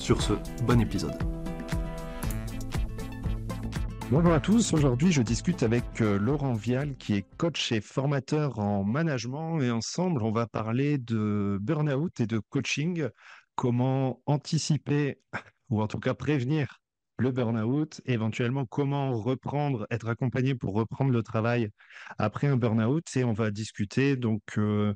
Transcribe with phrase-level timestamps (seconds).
[0.00, 0.32] Sur ce,
[0.64, 1.12] bon épisode.
[4.10, 8.58] Bonjour à tous, aujourd'hui je discute avec euh, Laurent Vial qui est coach et formateur
[8.58, 13.08] en management et ensemble on va parler de burn-out et de coaching,
[13.54, 15.20] comment anticiper
[15.68, 16.80] ou en tout cas prévenir
[17.20, 21.68] le burn-out, éventuellement comment reprendre, être accompagné pour reprendre le travail
[22.18, 23.04] après un burn-out?
[23.16, 24.94] Et on va discuter donc euh,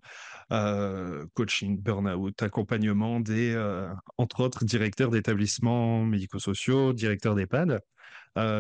[0.52, 7.80] euh, coaching, burn-out, accompagnement des, euh, entre autres, directeurs d'établissements médico-sociaux, directeurs d'EHPAD.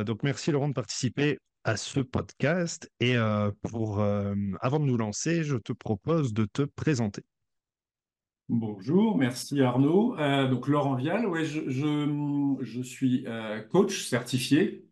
[0.04, 2.90] donc merci Laurent de participer à ce podcast.
[3.00, 3.16] Et
[3.62, 7.22] pour, avant de nous lancer, je te propose de te présenter.
[8.50, 10.18] Bonjour, merci Arnaud.
[10.18, 14.86] Euh, donc Laurent Vial, ouais, je, suis euh, coach certifié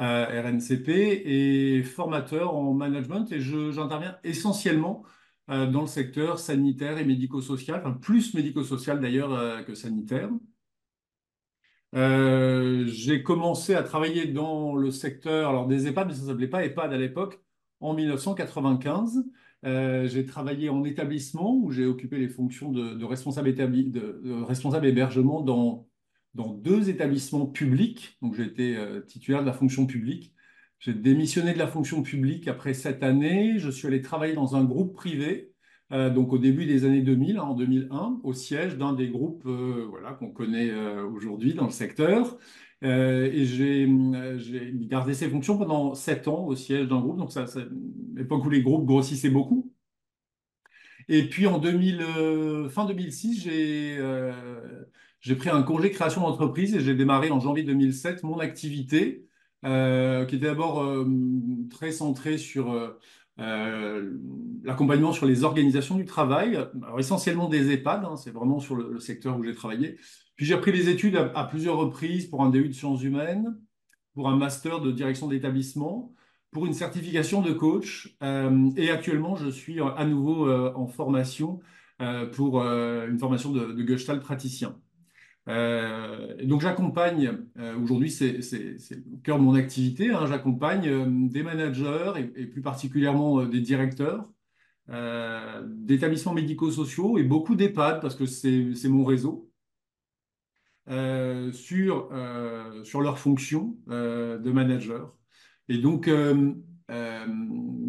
[0.00, 0.88] euh, RNCP
[1.24, 5.04] et formateur en management et j'interviens essentiellement
[5.48, 10.30] dans le secteur sanitaire et médico-social, enfin plus médico-social d'ailleurs que sanitaire.
[11.92, 16.64] J'ai commencé à travailler dans le secteur alors des EHPAD, mais ça ne s'appelait pas
[16.64, 17.40] EHPAD à l'époque,
[17.80, 19.24] en 1995.
[19.64, 23.54] Euh, j'ai travaillé en établissement où j'ai occupé les fonctions de, responsable,
[24.46, 25.88] responsable hébergement dans,
[26.34, 28.16] dans deux établissements publics.
[28.22, 30.34] Donc j'ai été euh, titulaire de la fonction publique.
[30.78, 33.58] J'ai démissionné de la fonction publique après cette année.
[33.58, 35.52] Je suis allé travailler dans un groupe privé,
[35.92, 39.46] euh, donc au début des années 2000, hein, en 2001, au siège d'un des groupes
[39.46, 42.38] voilà, qu'on connaît aujourd'hui dans le secteur.
[42.82, 43.88] et j'ai
[44.74, 47.18] gardé ces fonctions pendant sept ans au siège d'un groupe.
[47.18, 47.60] Donc, ça, ça
[48.14, 49.72] l'époque où les groupes grossissaient beaucoup.
[51.08, 54.32] Et puis en 2000, euh, fin 2006, euh,
[55.20, 59.25] j'ai pris un congé création d'entreprise et j'ai démarré en janvier 2007 mon activité
[59.64, 61.06] euh, qui était d'abord
[61.70, 62.96] très centrée sur
[63.38, 66.58] l'accompagnement sur les organisations du travail,
[66.98, 69.98] essentiellement des EHPAD, hein, c'est vraiment sur le, secteur où j'ai travaillé.
[70.36, 73.58] Puis j'ai repris les études à, plusieurs reprises pour un DU de sciences humaines,
[74.14, 76.12] pour un master de direction d'établissement
[76.56, 78.16] pour une certification de coach.
[78.22, 81.60] Euh, et actuellement, je suis à nouveau euh, en formation
[82.00, 84.74] euh, pour une formation de, de Gestalt praticien.
[85.46, 87.38] Donc j'accompagne,
[87.80, 93.60] aujourd'hui c'est le cœur de mon activité, hein, j'accompagne des managers et, plus particulièrement des
[93.60, 94.32] directeurs
[94.88, 99.50] d'établissements médico-sociaux et beaucoup d'EHPAD parce que c'est mon réseau.
[100.88, 102.10] sur,
[102.84, 105.16] sur leur fonction de manager.
[105.68, 106.52] Et donc, euh,
[106.90, 107.26] euh,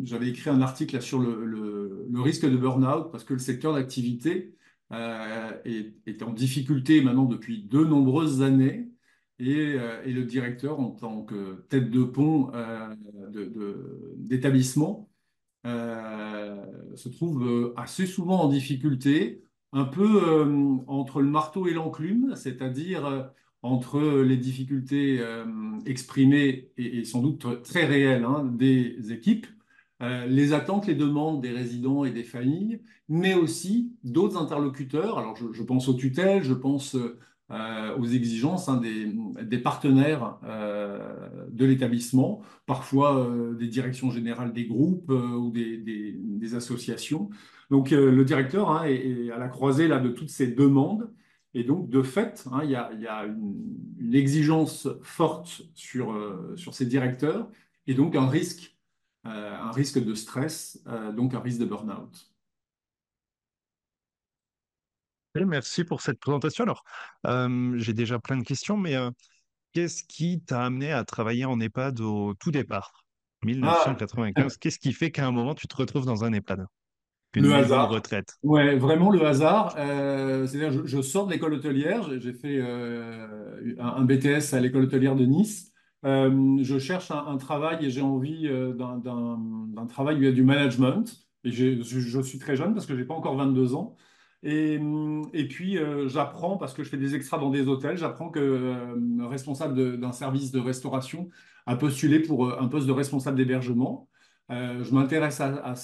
[0.03, 4.56] j'avais écrit un article sur le, risque de burn-out parce que le secteur d'activité
[4.91, 8.89] euh, est, en difficulté maintenant depuis de nombreuses années.
[9.39, 12.51] Et, le directeur, en tant que tête de pont
[14.17, 15.11] d'établissement,
[15.63, 19.43] se trouve assez souvent en difficulté,
[19.73, 23.31] un peu entre le marteau et l'enclume, c'est-à-dire
[23.61, 25.45] entre les difficultés euh,
[25.85, 29.56] exprimées et, sans doute très réelles hein, des équipes, euh,
[29.99, 35.17] les attentes, les demandes des résidents et des familles, mais aussi d'autres interlocuteurs.
[35.17, 36.95] Alors je, pense aux tutelles, je pense
[37.49, 38.79] euh, aux exigences hein,
[39.43, 47.29] des, partenaires de l'établissement, parfois des directions générales des groupes ou des, associations.
[47.71, 51.09] Donc le directeur hein, est, à la croisée là, de toutes ces demandes
[51.57, 56.85] et donc, de fait, hein, il y a, une, exigence forte sur, euh, sur ces
[56.85, 57.49] directeurs
[57.87, 58.76] et donc un risque, euh,
[59.27, 62.31] un risque de stress, euh, donc un risque de burn-out.
[65.35, 66.63] Merci pour cette présentation.
[66.63, 66.83] Alors,
[67.75, 68.95] j'ai déjà plein de questions, mais
[69.71, 73.05] qu'est-ce qui t'a amené à travailler en EHPAD au tout départ,
[73.43, 74.57] 1995 ah.
[74.59, 76.65] Qu'est-ce qui fait qu'à un moment, tu te retrouves dans un EHPAD?
[77.35, 77.89] Le hasard.
[77.89, 78.35] retraite.
[78.43, 79.75] Ouais, vraiment le hasard.
[79.77, 82.09] Euh, c'est-à-dire, je, sors de l'école hôtelière.
[82.19, 85.71] J'ai fait euh, un, BTS à l'école hôtelière de Nice.
[86.07, 90.43] Euh, je cherche un, travail et j'ai envie d'un travail où il y a du
[90.43, 91.27] management.
[91.43, 93.95] Et je, je, suis très jeune parce que j'ai pas encore 22 ans.
[94.43, 94.79] Et,
[95.49, 95.77] puis,
[96.07, 98.95] j'apprends, parce que je fais des extras dans des hôtels, j'apprends que
[99.27, 101.29] responsable d'un service de restauration
[101.65, 104.07] a postulé pour un poste de responsable d'hébergement.
[104.49, 105.75] Euh, je m'intéresse à, euh,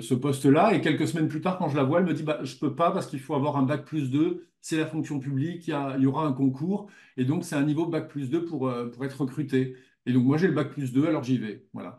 [0.00, 2.40] ce, poste-là et quelques semaines plus tard, quand je la vois, elle me dit bah,
[2.42, 5.68] je peux pas parce qu'il faut avoir un bac plus 2, c'est la fonction publique,
[5.68, 8.90] il y, aura un concours et donc c'est un niveau bac plus 2 pour, euh,
[8.90, 9.76] pour être recruté.
[10.06, 11.66] Et donc moi j'ai le bac plus 2, alors j'y vais.
[11.72, 11.98] Voilà.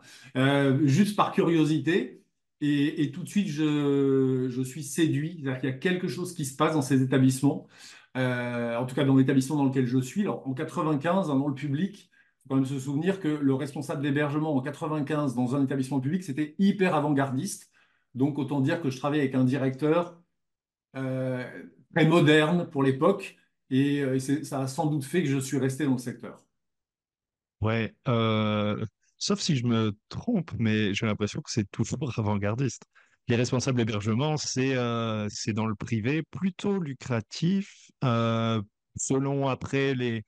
[0.84, 2.22] Juste par curiosité
[2.60, 5.40] et, tout de suite je, suis séduit.
[5.40, 7.68] C'est-à-dire qu'il y a quelque chose qui se passe dans ces établissements,
[8.16, 10.28] en tout cas dans l'établissement dans lequel je suis.
[10.28, 12.11] En 95, hein, dans le public
[12.42, 16.22] faut quand même se souvenir que le responsable d'hébergement en 95 dans un établissement public,
[16.24, 17.70] c'était hyper avant-gardiste.
[18.14, 20.20] Donc, autant dire que je travaillais avec un directeur
[20.96, 21.44] euh,
[21.94, 23.36] très moderne pour l'époque.
[23.70, 26.44] Et, euh, ça a sans doute fait que je suis resté dans le secteur.
[27.60, 28.84] Ouais, euh,
[29.18, 32.84] sauf si je me trompe, mais j'ai l'impression que c'est toujours avant-gardiste.
[33.28, 40.24] Les responsables d'hébergement, c'est euh, dans le privé, plutôt lucratif, selon après les,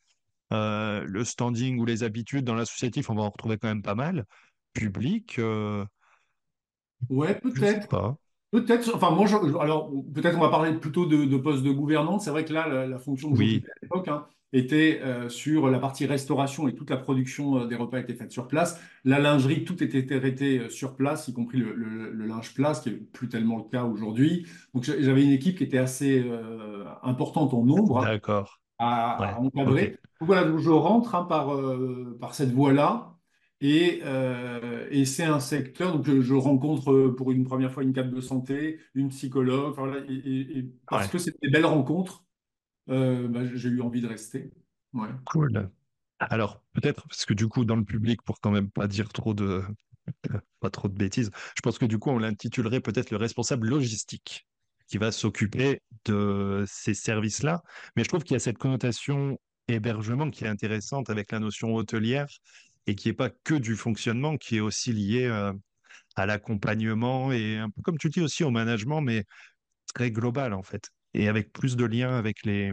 [0.52, 3.94] euh, le standing ou les habitudes dans l'associatif, on va en retrouver quand même pas
[3.94, 4.26] mal.
[4.74, 5.84] Public, euh,
[7.08, 7.88] Ouais, peut-être.
[7.88, 8.16] pas.
[8.50, 12.22] Peut-être, enfin moi, je- alors peut-être on va parler plutôt de, de poste de gouvernante.
[12.22, 15.68] C'est vrai que là, la, la fonction que Oui, à l'époque hein, était euh, sur
[15.70, 18.80] la partie restauration et toute la production euh, des repas était faite sur place.
[19.04, 22.82] La lingerie, tout était traité sur place, y compris le, le- le linge plat, ce
[22.82, 24.46] qui n'est plus tellement le cas aujourd'hui.
[24.74, 28.60] Donc j'a- j'avais une équipe qui était assez euh, importante en nombre d'accord.
[28.78, 29.80] À, Ouais, à ok.
[29.80, 29.92] encadrer.
[30.20, 33.10] Donc voilà, donc je rentre hein, par, euh, par cette voie-là.
[33.60, 37.92] Et, euh, et c'est un secteur, donc je, rencontre euh, pour une première fois une
[37.94, 41.48] cadre de santé, une psychologue, enfin, voilà, et, et- et parce Ouais, que c'est des
[41.50, 42.24] belles rencontres,
[42.90, 44.52] euh, bah, j'ai eu envie de rester.
[44.94, 45.08] Ouais.
[45.24, 45.70] cool.
[46.18, 49.34] Alors, peut-être, parce que du coup, dans le public, pour quand même pas dire trop
[49.34, 49.62] de,
[50.60, 54.46] pas trop de bêtises, je pense que du coup, on l'intitulerait peut-être le responsable logistique
[54.88, 57.62] qui va s'occuper de ces services-là.
[57.96, 59.38] Mais je trouve qu'il y a cette connotation
[59.68, 62.26] hébergement qui est intéressante avec la notion hôtelière
[62.86, 65.52] et qui n'est pas que du fonctionnement, qui est aussi lié euh,
[66.16, 69.24] à l'accompagnement et un peu comme tu dis aussi au management, mais
[69.94, 72.72] très global en fait, et avec plus de liens avec les,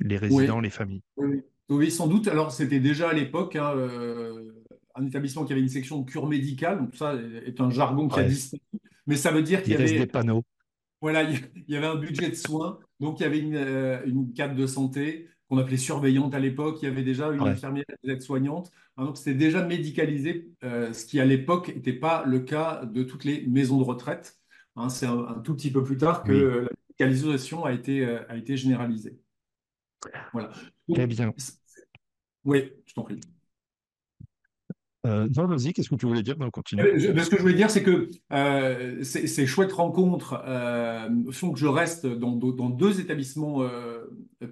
[0.00, 1.02] les Oui, résidents, les familles.
[1.68, 2.28] oui, sans doute.
[2.28, 4.52] Alors, c'était déjà à l'époque hein, euh,
[4.94, 6.78] un établissement qui avait une section de cure médicale.
[6.78, 8.60] Donc, ça est un jargon qui a Ouais, disparu.
[9.06, 10.44] Mais ça veut dire qu'il il y reste des avait panneaux.
[11.02, 14.32] Voilà, il y avait un budget de soins, donc il y avait une, euh, une
[14.34, 17.84] cadre de santé qu'on appelait surveillante à l'époque, il y avait déjà une Ouais, infirmière
[18.04, 22.40] des aides-soignantes, Hein, donc c'était déjà médicalisé, euh, ce qui à l'époque n'était pas le
[22.40, 24.38] cas de toutes les maisons de retraite.
[24.76, 28.04] Hein, c'est un, un tout petit peu plus tard que oui, la médicalisation a été,
[28.04, 29.18] euh, a été généralisée.
[30.32, 30.52] Voilà.
[30.92, 31.34] très bien.
[32.44, 33.20] oui, je t'en prie.
[35.04, 36.38] Euh, non, vas-y, qu'est-ce que tu voulais dire?
[36.38, 36.82] Non, continue.
[36.82, 40.42] Euh, Ce que je voulais dire, c'est que euh, ces, chouettes rencontres
[41.32, 43.62] font que je reste dans, dans deux établissements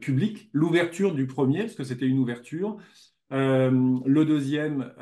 [0.00, 0.50] publics.
[0.52, 2.79] L'ouverture du premier, parce que c'était une ouverture.
[3.31, 4.93] Le deuxième,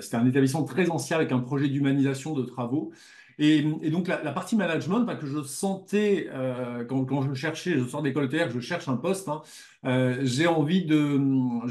[0.00, 2.92] c'était un établissement très ancien avec un projet d'humanisation de travaux.
[3.38, 8.02] Et, donc la, partie management, bah, que je sentais euh, quand, je cherchais, je sors
[8.02, 9.42] d'école théâtre, je cherche un poste, hein,
[9.84, 11.18] euh, j'ai envie de,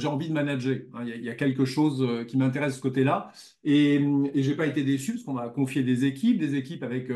[0.06, 0.78] envie de manager.
[0.94, 1.04] hein.
[1.06, 3.32] Il y a, quelque chose euh, qui m'intéresse de ce côté-là.
[3.64, 3.96] Et,
[4.34, 7.10] et j'ai pas été déçu parce qu'on m'a confié des équipes, des équipes avec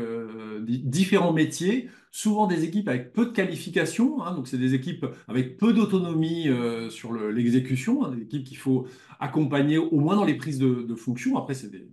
[0.62, 4.22] di- différents métiers, souvent des équipes avec peu de qualifications.
[4.22, 4.34] hein.
[4.34, 6.48] donc c'est des équipes avec peu d'autonomie
[6.90, 8.86] sur le- l'exécution, des équipes qu'il faut
[9.20, 11.36] accompagner au moins dans les prises de, de fonction.
[11.36, 11.86] Après, c'est des,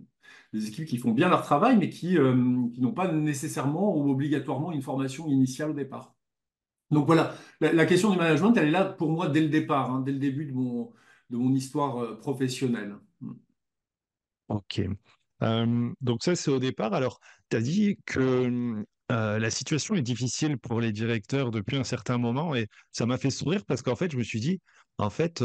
[0.56, 2.34] des équipes qui font bien leur travail, mais qui, euh,
[2.72, 6.14] qui n'ont pas nécessairement ou obligatoirement une formation initiale au départ.
[6.90, 10.00] Donc voilà, la, question du management, elle est là pour moi dès le départ, hein,
[10.00, 12.96] dès le début de mon, histoire euh, professionnelle.
[14.48, 14.80] Ok.
[15.42, 16.94] Euh, donc ça, c'est au départ.
[16.94, 17.18] Alors,
[17.50, 22.54] tu as dit que la situation est difficile pour les directeurs depuis un certain moment
[22.54, 24.60] et ça m'a fait sourire parce qu'en fait, je me suis dit,
[24.98, 25.42] en fait,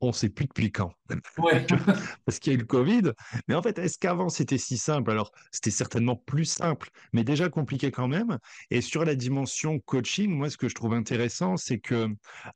[0.00, 0.92] on ne sait plus depuis quand.
[1.38, 1.66] Ouais,
[2.24, 3.12] Parce qu'il y a eu le Covid.
[3.48, 5.10] Mais en fait, est-ce qu'avant c'était si simple?
[5.10, 8.38] Alors, c'était certainement plus simple, mais déjà compliqué quand même.
[8.70, 12.08] Et sur la dimension coaching, moi, ce que je trouve intéressant, c'est que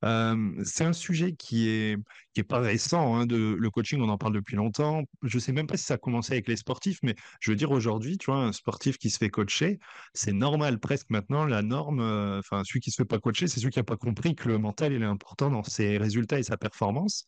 [0.05, 1.97] euh, c'est un sujet qui est
[2.35, 3.17] qui est pas récent.
[3.17, 5.03] hein, de, le coaching, on en parle depuis longtemps.
[5.23, 7.71] Je sais même pas si ça a commencé avec les sportifs, mais je veux dire
[7.71, 9.79] aujourd'hui, tu vois, un sportif qui se fait coacher,
[10.15, 11.45] c'est normal presque maintenant.
[11.47, 13.97] La norme, euh, enfin, celui qui se fait pas coacher, c'est celui qui a pas
[13.97, 17.27] compris que le mental, il est important dans ses résultats et sa performance.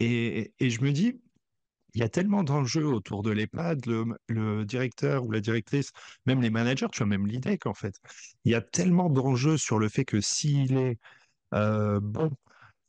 [0.00, 1.20] Et, et je me dis,
[1.94, 5.92] il y a tellement d'enjeux autour de l'EHPAD, le, le directeur ou la directrice,
[6.26, 7.96] même les managers, tu vois, même l'IDEC en fait.
[8.44, 10.98] Il y a tellement d'enjeux sur le fait que s'il est
[11.54, 12.30] euh, bon,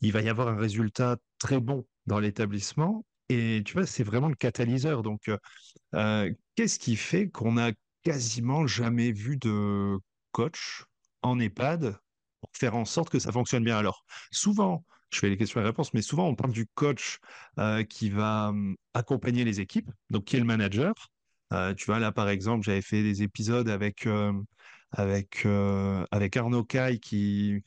[0.01, 3.05] il va y avoir un résultat très bon dans l'établissement.
[3.29, 5.03] Et tu vois, c'est vraiment le catalyseur.
[5.03, 5.37] Donc, euh,
[5.95, 7.71] euh, qu'est-ce qui fait qu'on n'a
[8.03, 9.97] quasiment jamais vu de
[10.31, 10.83] coach
[11.21, 11.97] en EHPAD
[12.41, 13.77] pour faire en sorte que ça fonctionne bien?
[13.77, 17.19] Alors, souvent, je fais les questions et réponses, mais souvent on parle du coach
[17.59, 20.93] euh, qui va hum, accompagner les équipes, donc qui est le manager.
[21.77, 24.07] Tu vois, là par exemple, j'avais fait des épisodes avec,
[24.91, 25.45] avec,
[26.11, 27.61] avec Arnaud Caille qui,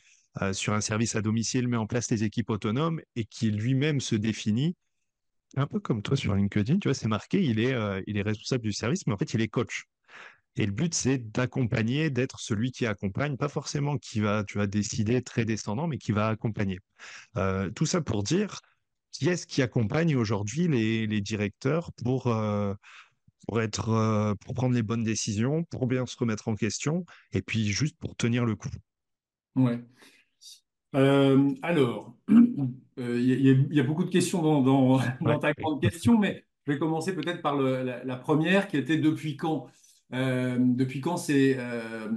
[0.53, 4.17] sur un service à domicile, met en place les équipes autonomes et qui lui-même se
[4.17, 4.75] définit
[5.57, 7.77] un peu comme toi sur LinkedIn, tu vois, c'est marqué, il est,
[8.07, 9.87] il est responsable du service, mais en fait, il est coach.
[10.57, 14.67] Et le but, c'est d'accompagner, d'être celui qui accompagne, pas forcément qui va, tu vas
[14.67, 16.79] décider très descendant, mais qui va accompagner.
[17.37, 18.61] Euh, tout ça pour dire
[19.11, 22.75] qui est-ce qui accompagne aujourd'hui les, les, directeurs pour, euh,
[23.47, 27.43] pour, être, euh, pour prendre les bonnes décisions, pour bien se remettre en question, et
[27.43, 28.71] puis juste pour tenir le coup?
[29.57, 29.81] Ouais.
[30.95, 32.15] Alors,
[32.99, 36.79] il y, a beaucoup de questions dans, dans, dans ta grande question, mais je vais
[36.79, 39.67] commencer peut-être par le, la, la, première qui était depuis quand
[40.13, 42.09] euh, depuis quand c'est euh,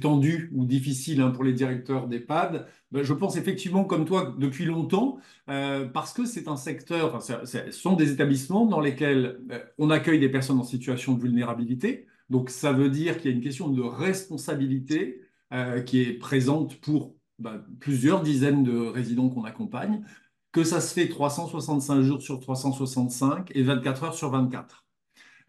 [0.00, 2.66] tendu ou difficile hein, pour les directeurs d'EHPAD?
[2.90, 7.44] Ben, Je pense effectivement, comme toi, depuis longtemps, euh, parce que c'est un secteur, enfin,
[7.44, 12.06] ce sont des établissements dans lesquels euh, on accueille des personnes en situation de vulnérabilité.
[12.30, 15.20] Donc, ça veut dire qu'il y a une question de responsabilité
[15.52, 20.04] euh, qui est présente pour ben, plusieurs dizaines de résidents qu'on accompagne,
[20.52, 24.84] que ça se fait 365 jours sur 365 et 24 heures sur 24.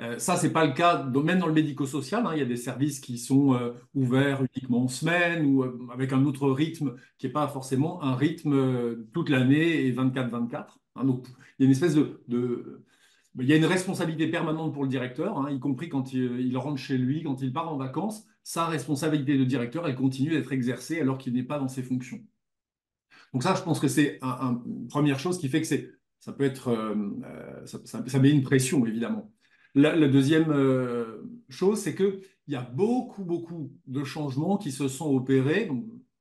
[0.02, 2.26] Euh, ça, c'est pas le cas, même dans le médico-social.
[2.26, 5.88] Hein, il y a des services qui sont euh, ouverts uniquement en semaine ou euh,
[5.94, 10.68] avec un autre rythme qui n'est pas forcément un rythme toute l'année et 24-24.
[10.98, 11.06] Hein.
[11.06, 11.28] donc,
[11.60, 12.22] il y a une espèce de,
[13.40, 16.78] il y a une responsabilité permanente pour le directeur, hein, y compris quand il, rentre
[16.78, 18.26] chez lui, quand il part en vacances.
[18.48, 22.22] Sa responsabilité de directeur, elle continue d'être exercée alors qu'il n'est pas dans ses fonctions.
[23.34, 25.68] Donc ça, je pense que c'est une première chose qui fait que
[26.20, 26.96] ça peut être,
[27.66, 29.34] ça met une pression évidemment.
[29.74, 35.14] La, deuxième euh, chose, c'est qu'il y a beaucoup, beaucoup de changements qui se sont
[35.14, 35.70] opérés.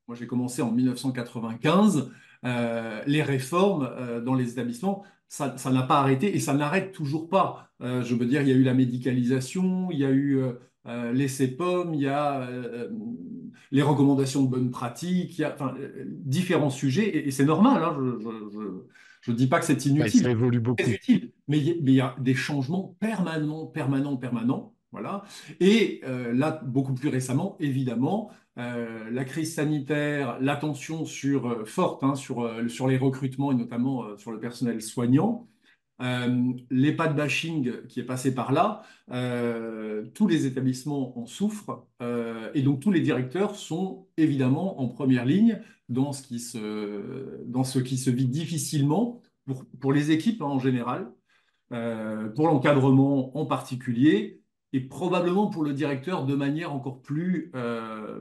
[0.08, 2.10] moi, j'ai commencé en 1995.
[2.44, 7.28] Euh, les réformes euh, dans les établissements, ça n'a pas arrêté et ça n'arrête toujours
[7.28, 7.70] pas.
[7.80, 10.42] je veux dire, il y a eu la médicalisation, il y a eu
[10.86, 12.48] les CEPOM, il y a
[13.70, 15.56] les recommandations de bonne pratique, il y a
[16.24, 17.82] différents sujets et, c'est normal.
[17.82, 17.96] Hein,
[19.24, 20.22] je ne dis pas que c'est inutile.
[20.22, 20.82] ça évolue beaucoup.
[20.82, 24.74] Utile, mais il y, a des changements permanents, permanents, permanents.
[24.92, 25.24] Voilà.
[25.60, 32.04] Et euh, là, beaucoup plus récemment, évidemment, euh, la crise sanitaire, l'attention sur, euh, forte
[32.04, 35.48] hein, sur, sur les recrutements et notamment sur le personnel soignant,
[36.00, 38.82] l'EHPAD bashing qui est passé par là,
[40.14, 41.86] tous les établissements en souffrent
[42.54, 47.64] et donc tous les directeurs sont évidemment en première ligne dans ce qui se, dans
[47.64, 51.12] ce qui se vit difficilement pour, pour les équipes hein, en général,
[51.72, 58.20] euh, pour l'encadrement en particulier, et probablement pour le directeur de manière encore plus, euh,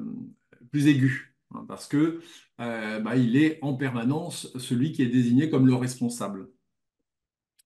[0.71, 2.21] plus aiguë, hein, parce que
[2.61, 6.49] euh, bah, est en permanence celui qui est désigné comme le responsable.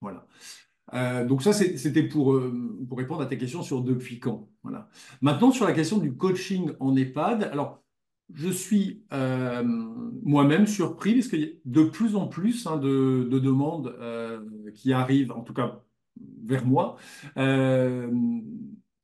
[0.01, 1.25] Voilà.
[1.25, 2.39] donc ça, c'était pour,
[2.88, 4.50] pour répondre à ta question sur depuis quand.
[4.63, 4.89] Voilà.
[5.22, 7.82] Maintenant, sur la question du coaching en EHPAD, alors
[8.34, 13.27] je suis euh, moi-même surpris parce qu'il y a de plus en plus hein, de,
[13.32, 14.42] demandes euh,
[14.74, 15.82] qui arrivent, en tout cas
[16.44, 16.98] vers moi,
[17.38, 18.12] euh,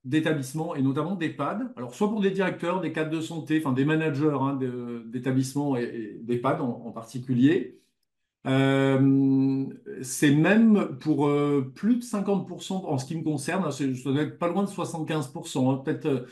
[0.03, 1.71] d'établissements et notamment d'EHPAD.
[1.77, 4.59] Alors, soit pour des directeurs, des cadres de santé, enfin des managers hein,
[5.05, 7.79] d'établissements et, d'EHPAD en, particulier.
[8.45, 11.31] C'est même pour
[11.75, 15.77] plus de 50% en ce qui me concerne, doit être pas loin de 75%, hein,
[15.77, 16.25] peut-être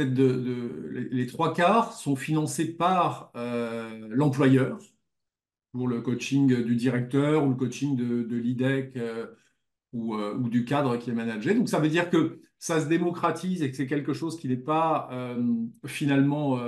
[0.00, 4.78] de, les trois quarts sont financés par euh, l'employeur
[5.72, 9.26] pour le coaching du directeur ou le coaching de, l'IDEC euh,
[9.94, 11.54] euh, ou, du cadre qui est managé.
[11.54, 14.56] Donc ça veut dire que ça se démocratise et que c'est quelque chose qui n'est
[14.56, 15.10] pas
[15.84, 16.60] finalement,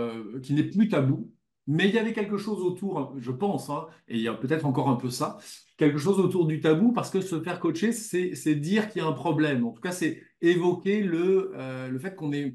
[0.42, 1.32] qui n'est plus tabou.
[1.66, 4.66] Mais il y avait quelque chose autour, je pense, hein, et il y a peut-être
[4.66, 5.38] encore un peu ça,
[5.78, 9.08] quelque chose autour du tabou, parce que se faire coacher, c'est dire qu'il y a
[9.08, 9.64] un problème.
[9.64, 11.52] En tout cas, c'est évoquer le,
[11.90, 12.54] le fait qu'on est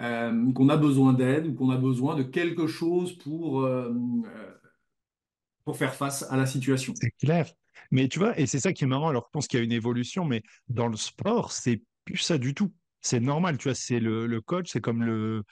[0.00, 3.92] euh, a besoin d'aide ou qu'on a besoin de quelque chose pour, euh,
[4.26, 4.54] euh,
[5.64, 6.94] pour faire face à la situation.
[6.96, 7.52] C'est clair.
[7.90, 9.08] Mais tu vois, et c'est ça qui est marrant.
[9.08, 12.38] Alors, je pense qu'il y a une évolution, mais dans le sport, c'est plus ça
[12.38, 12.72] du tout.
[13.02, 15.42] C'est normal, tu vois, c'est le, coach, c'est comme le,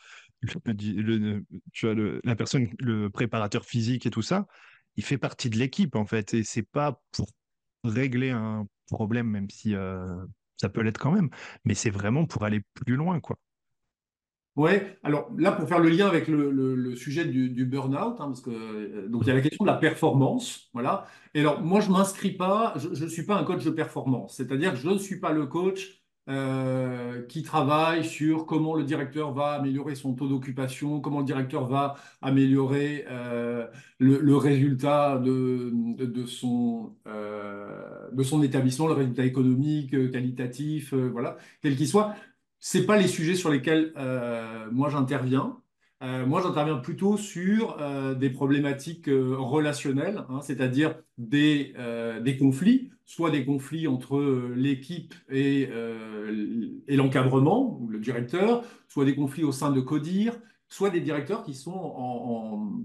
[0.42, 4.46] le, la personne, le préparateur physique et tout ça,
[4.96, 6.34] il fait partie de l'équipe, en fait.
[6.34, 7.28] Et c'est pas pour
[7.84, 9.74] régler un problème, même si
[10.58, 11.30] ça peut l'être quand même,
[11.64, 13.38] mais c'est vraiment pour aller plus loin, quoi.
[14.56, 14.72] Oui,
[15.04, 19.08] alors là, pour faire le lien avec le, sujet du, burn-out, hein, parce que euh,
[19.08, 21.06] donc il y a la question de la performance, voilà.
[21.32, 24.74] Et alors moi, je m'inscris pas, je ne suis pas un coach de performance, c'est-à-dire
[24.74, 29.94] je ne suis pas le coach euh, qui travaille sur comment le directeur va améliorer
[29.94, 33.66] son taux d'occupation, comment le directeur va améliorer euh,
[33.98, 35.72] le, résultat de,
[36.26, 42.14] son, euh, de son établissement, le résultat économique, qualitatif, voilà, quel qu'il soit.
[42.58, 43.94] Ce pas les sujets sur lesquels
[44.70, 45.56] moi j'interviens.
[46.00, 47.76] Moi, j'interviens plutôt sur
[48.16, 51.74] des problématiques relationnelles, hein, c'est-à-dire des,
[52.38, 59.16] conflits soit des conflits entre euh, l'équipe et, euh, l'encadrement, ou le directeur, soit des
[59.16, 60.38] conflits au sein de CODIR,
[60.68, 62.84] soit des directeurs qui sont en,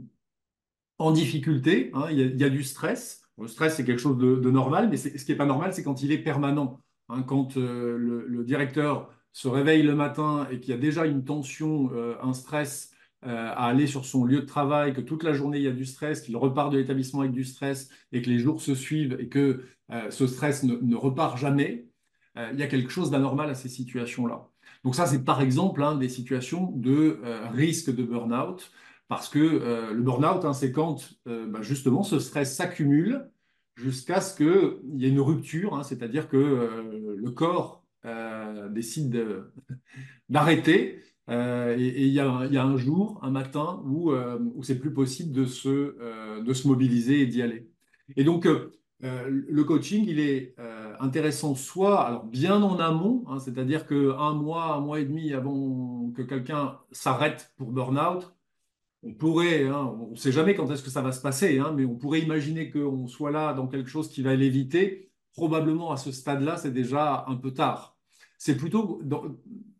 [1.12, 1.91] difficulté.
[1.93, 2.05] Hein.
[2.12, 3.24] Il, y a, du stress.
[3.38, 6.01] Le stress, c'est quelque chose de, normal, mais ce qui n'est pas normal, c'est quand
[6.01, 6.79] il est permanent.
[7.10, 7.24] Hein.
[7.24, 11.91] Quand euh, le, directeur se réveille le matin et qu'il y a déjà une tension,
[12.22, 12.93] un stress
[13.25, 15.86] à aller sur son lieu de travail, que toute la journée il y a du
[15.86, 19.30] stress, qu'il repart de l'établissement avec du stress et que les jours se suivent et
[19.30, 21.88] que euh, ce stress ne, repart jamais,
[22.38, 24.50] euh, il y a quelque chose d'anormal à ces situations-là.
[24.84, 28.72] Donc ça, c'est par exemple hein, des situations de euh, risque de burn-out,
[29.08, 33.30] parce que le burn-out, hein, c'est quand bah, justement ce stress s'accumule
[33.75, 37.86] jusqu'à ce qu'il y ait une rupture, hein, c'est-à-dire que le corps
[38.72, 39.46] décide
[40.30, 41.03] d'arrêter.
[41.30, 46.42] Et il y, a un jour, un matin, où, où c'est plus possible de se,
[46.42, 47.70] de se mobiliser et d'y aller.
[48.15, 48.46] Et donc,
[49.03, 54.34] euh, le coaching, il est euh, intéressant soit alors bien en amont, hein, c'est-à-dire qu'un
[54.34, 58.34] mois, un mois et demi avant que quelqu'un s'arrête pour burn-out,
[59.03, 61.74] on pourrait, hein, on ne sait jamais quand est-ce que ça va se passer, hein,
[61.75, 65.12] mais on pourrait imaginer qu'on soit là dans quelque chose qui va l'éviter.
[65.34, 67.98] Probablement à ce stade-là, c'est déjà un peu tard.
[68.38, 69.01] C'est plutôt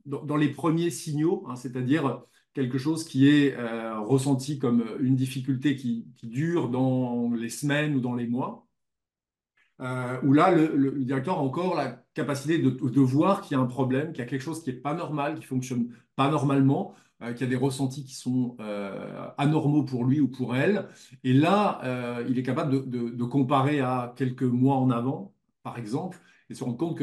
[0.06, 6.70] les premiers signaux, c'est-à-dire quelque chose qui est euh, ressenti comme une difficulté qui dure
[6.70, 8.68] dans les semaines ou dans les mois
[9.82, 13.68] euh, où là, le, directeur a encore la capacité de, voir qu'il y a un
[13.68, 17.34] problème, qu'il y a quelque chose qui n'est pas normal, qui fonctionne pas normalement, euh,
[17.34, 18.56] qu'il y a des ressentis qui sont
[19.38, 20.88] anormaux pour lui ou pour elle.
[21.24, 21.82] Et là,
[22.30, 25.34] il est capable de, comparer à quelques mois en avant,
[25.64, 26.20] par exemple,
[26.50, 26.98] et se rendre compte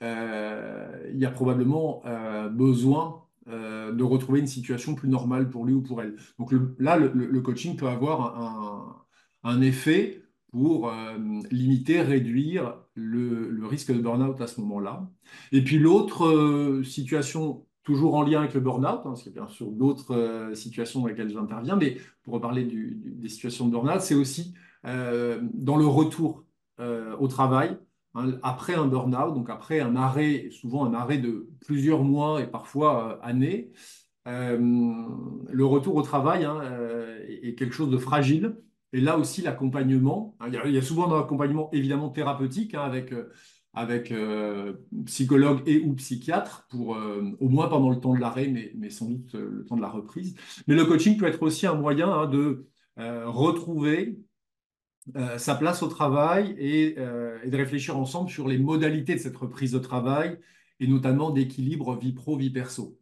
[0.00, 2.02] qu'il y a probablement
[2.50, 6.16] besoin de retrouver une situation plus normale pour lui ou pour elle.
[6.38, 9.04] Donc là, le, coaching peut avoir
[9.44, 10.26] un, effet
[10.56, 11.18] pour euh,
[11.50, 15.08] limiter, réduire le, risque de burn-out à ce moment-là.
[15.52, 19.38] Et puis l'autre euh, situation, toujours en lien avec le burn-out, hein, parce qu'il y
[19.38, 23.72] a bien sûr d'autres euh, situations dans lesquelles j'interviens, mais pour reparler des situations de
[23.72, 24.54] burn-out, c'est aussi
[24.84, 26.44] dans le retour
[26.78, 27.76] au travail,
[28.42, 33.18] après un burn-out, donc après un arrêt, souvent un arrêt de plusieurs mois et parfois
[33.22, 33.72] années,
[34.24, 36.60] le retour au travail hein,
[37.28, 38.56] est quelque chose de fragile
[38.96, 43.12] et là aussi, l'accompagnement, hein, il, y a souvent un accompagnement évidemment thérapeutique hein, avec,
[43.12, 43.30] euh,
[43.74, 44.74] avec euh,
[45.04, 49.10] psychologue et ou psychiatre, pour, euh, au moins pendant le temps de l'arrêt, mais, sans
[49.10, 50.34] doute le temps de la reprise.
[50.66, 54.18] Mais le coaching peut être aussi un moyen hein, de retrouver
[55.38, 56.96] sa place au travail et,
[57.44, 60.38] et, de réfléchir ensemble sur les modalités de cette reprise de travail
[60.80, 62.98] et notamment d'équilibre vie pro, vie perso.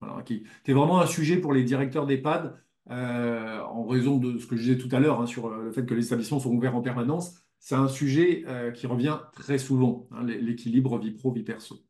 [0.00, 2.56] Voilà, qui est vraiment un sujet pour les directeurs d'EHPAD
[2.90, 5.72] euh, en raison de ce que je disais tout à l'heure hein, sur euh, le
[5.72, 9.58] fait que les établissements sont ouverts en permanence, c'est un sujet euh, qui revient très
[9.58, 11.84] souvent, hein, l'équilibre vie pro, vie perso.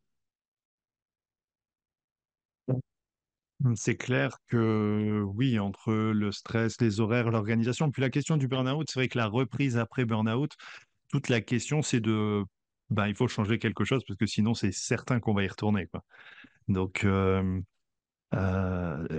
[3.75, 8.89] C'est clair que oui, entre le stress, les horaires, l'organisation, puis la question du burn-out,
[8.89, 10.53] c'est vrai que la reprise après burn-out,
[11.09, 12.45] toute la question c'est de,
[12.91, 15.89] ben, il faut changer quelque chose parce que sinon c'est certain qu'on va y retourner.
[15.89, 16.05] Quoi.
[16.69, 17.61] Donc, euh,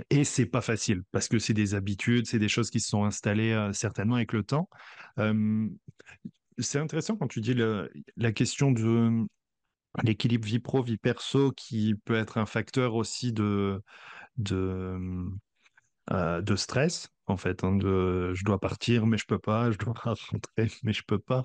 [0.08, 3.04] et c'est pas facile parce que c'est des habitudes, c'est des choses qui se sont
[3.04, 4.70] installées euh, certainement avec le temps.
[6.58, 9.26] C'est intéressant quand tu dis la question de
[10.02, 13.82] l'équilibre vie pro, vie perso qui peut être un facteur aussi de,
[14.42, 15.30] de,
[16.10, 17.64] de stress en fait.
[17.64, 21.18] Hein, de, je dois partir mais je peux pas, je dois rentrer mais je peux
[21.18, 21.44] pas.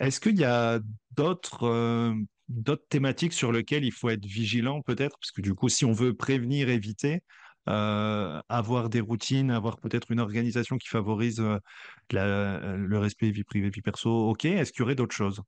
[0.00, 0.80] Est-ce qu'il y a
[1.16, 2.14] d'autres
[2.48, 5.92] d'autres thématiques sur lesquelles il faut être vigilant peut-être, parce que du coup, si on
[5.92, 7.20] veut prévenir, éviter,
[7.68, 11.58] euh, avoir des routines, avoir peut-être une organisation qui favorise euh,
[12.10, 14.46] le respect vie privée, vie perso, ok.
[14.46, 15.42] Est-ce qu'il y aurait d'autres choses?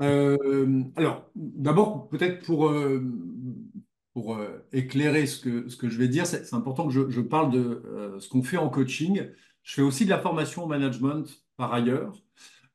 [0.00, 2.70] Euh, Alors, d'abord, peut-être pour,
[4.12, 4.38] pour
[4.72, 8.18] éclairer ce que, ce que je vais dire, c'est important que je, je parle de
[8.18, 9.26] ce qu'on fait en coaching.
[9.62, 11.24] Je fais aussi de la formation au management
[11.56, 12.12] par ailleurs.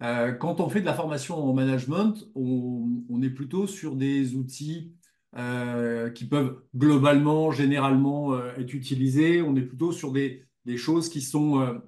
[0.04, 4.94] Euh, quand on fait de la formation en management, on, est plutôt sur des outils
[5.36, 9.42] euh, qui peuvent globalement, généralement euh, être utilisés.
[9.42, 10.46] On est plutôt sur des,
[10.78, 11.82] choses qui sont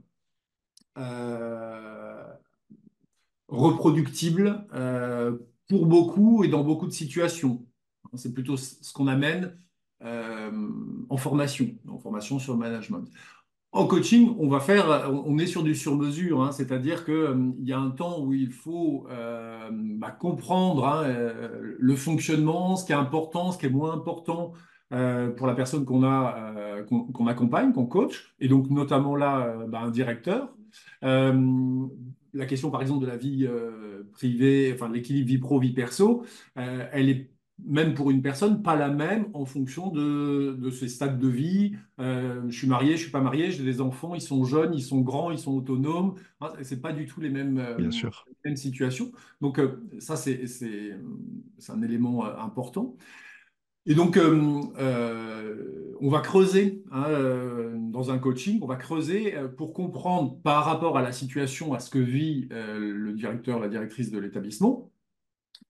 [3.48, 4.66] reproductibles
[5.68, 7.66] pour beaucoup et dans beaucoup de situations.
[8.16, 9.54] C'est plutôt ce qu'on amène
[10.02, 10.70] euh,
[11.10, 13.06] en formation, en formation sur le management.
[13.74, 17.74] En coaching, on va faire, on est sur du sur-mesure, hein, c'est-à-dire qu'il euh, y
[17.74, 21.04] a un temps où il faut euh, bah, comprendre hein,
[21.78, 24.54] le fonctionnement, ce qui est important, ce qui est moins important
[24.90, 29.92] pour la personne qu'on a, qu'on accompagne, qu'on coach, et donc notamment là, bah, un
[29.92, 30.52] directeur.
[31.04, 33.48] la question, par exemple, de la vie
[34.14, 36.24] privée, enfin l'équilibre vie pro, vie perso,
[36.56, 37.30] elle est
[37.66, 41.76] même pour une personne, pas la même en fonction de, de ses stades de vie.
[42.00, 44.82] Euh, je suis marié, je suis pas marié, j'ai des enfants, ils sont jeunes, ils
[44.82, 46.16] sont grands, ils sont autonomes.
[46.42, 48.26] Hein, c'est pas du tout les mêmes, euh, Bien sûr.
[48.46, 49.12] mêmes situations.
[49.42, 50.44] Donc euh, ça, c'est
[51.70, 52.96] un élément important.
[53.86, 57.08] Et donc, on va creuser hein,
[57.92, 61.90] dans un coaching, on va creuser pour comprendre par rapport à la situation, à ce
[61.90, 64.92] que vit le directeur, la directrice de l'établissement,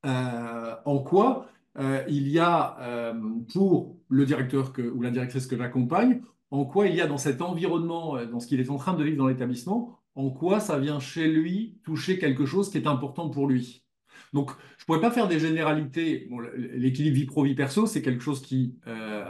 [0.03, 1.49] en quoi
[1.79, 3.13] euh, il y a euh,
[3.53, 7.41] pour le directeur ou la directrice que j'accompagne, en quoi il y a dans cet
[7.41, 10.77] environnement, euh, dans ce qu'il est en train de vivre dans l'établissement, en quoi ça
[10.77, 13.85] vient chez lui toucher quelque chose qui est important pour lui.
[14.33, 16.29] Donc, je ne pourrais pas faire des généralités.
[16.55, 18.75] L'équilibre vie pro-vie perso, c'est quelque chose qui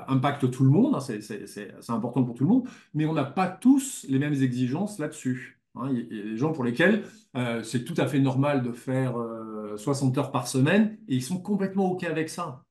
[0.08, 3.48] impacte tout le monde, hein, c'est important pour tout le monde, mais on n'a pas
[3.48, 5.59] tous les mêmes exigences là-dessus.
[5.82, 5.90] Hein.
[5.92, 7.04] il y a des gens pour lesquels
[7.64, 9.16] c'est tout à fait normal de faire
[9.78, 12.64] 60 heures par semaine et ils sont complètement OK avec ça.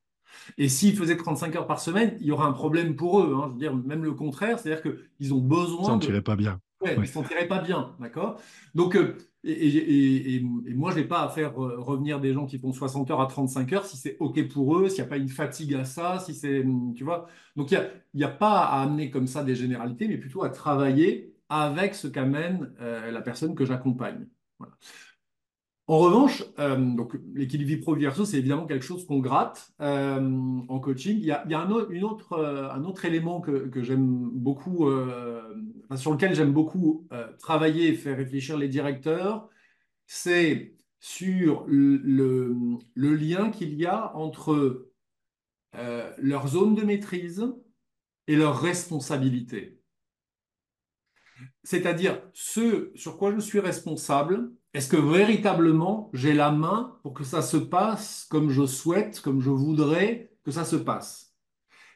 [0.56, 3.34] Et s'ils faisaient 35 heures par semaine, il y aura un problème pour eux.
[3.34, 3.46] Hein.
[3.48, 6.00] Je veux dire, même le contraire, c'est-à-dire qu'ils ont besoin.
[6.00, 6.60] Ça ne pas bien.
[6.80, 8.40] Ouais, Ils ne s'en tiraient pas bien, d'accord?
[8.74, 10.40] Donc, euh, et,
[10.74, 13.72] moi, je n'ai pas à faire revenir des gens qui font 60 heures à 35
[13.72, 16.34] heures si c'est OK pour eux, s'il n'y a pas une fatigue à ça, si
[16.34, 16.64] c'est.
[16.94, 17.26] Tu vois?
[17.56, 17.80] Donc, il
[18.14, 21.94] n'y a, a, pas à amener comme ça des généralités, mais plutôt à travailler avec
[21.94, 24.26] ce qu'amène euh, la personne que j'accompagne.
[25.86, 30.60] En revanche, euh, donc l'équilibre vie pro verso, c'est évidemment quelque chose qu'on gratte euh,
[30.68, 31.16] en coaching.
[31.18, 34.90] Il y a, un autre élément que, j'aime beaucoup,
[35.96, 37.08] sur lequel j'aime beaucoup
[37.38, 39.48] travailler et faire réfléchir les directeurs,
[40.06, 42.02] c'est sur le,
[42.94, 44.90] le lien qu'il y a entre
[46.18, 47.46] leur zone de maîtrise
[48.26, 49.77] et leur responsabilité.
[51.62, 57.24] C'est-à-dire ce sur quoi je suis responsable est-ce que véritablement j'ai la main pour que
[57.24, 61.34] ça se passe comme je souhaite, comme je voudrais que ça se passe?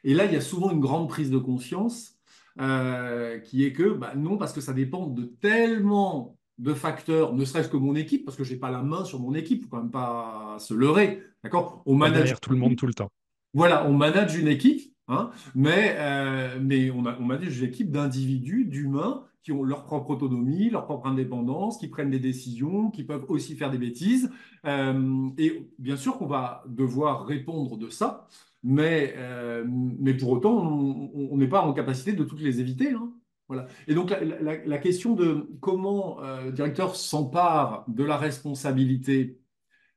[0.05, 2.17] Et là, il y a souvent une grande prise de conscience
[2.61, 7.45] euh, qui est que bah, non, parce que ça dépend de tellement de facteurs, ne
[7.45, 9.65] serait-ce que mon équipe, parce que je n'ai pas la main sur mon équipe, il
[9.65, 11.23] faut quand même pas se leurrer.
[11.45, 11.83] D'accord?
[11.87, 13.11] On manage tout le monde tout le temps.
[13.55, 17.91] Voilà, on manage une équipe, hein, mais, euh, mais on, a, on manage une équipe
[17.91, 23.03] d'individus, d'humains qui ont leur propre autonomie, leur propre indépendance, qui prennent des décisions, qui
[23.03, 24.31] peuvent aussi faire des bêtises.
[24.67, 28.29] Euh, et bien sûr qu'on va devoir répondre de ça,
[28.63, 32.93] mais, euh, mais pour autant, on n'est pas en capacité de toutes les éviter.
[32.93, 33.13] Hein.
[33.49, 33.67] Voilà.
[33.89, 39.41] Et donc la, question de comment euh, le directeur s'empare de la responsabilité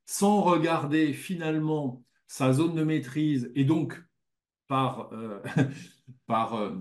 [0.05, 4.03] sans regarder finalement sa zone de maîtrise et donc
[4.67, 5.12] par,
[6.25, 6.73] par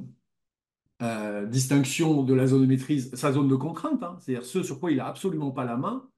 [1.02, 4.78] euh, distinction de la zone de maîtrise, sa zone de contrainte, hein, c'est-à-dire ce sur
[4.78, 6.08] quoi il n'a absolument pas la main,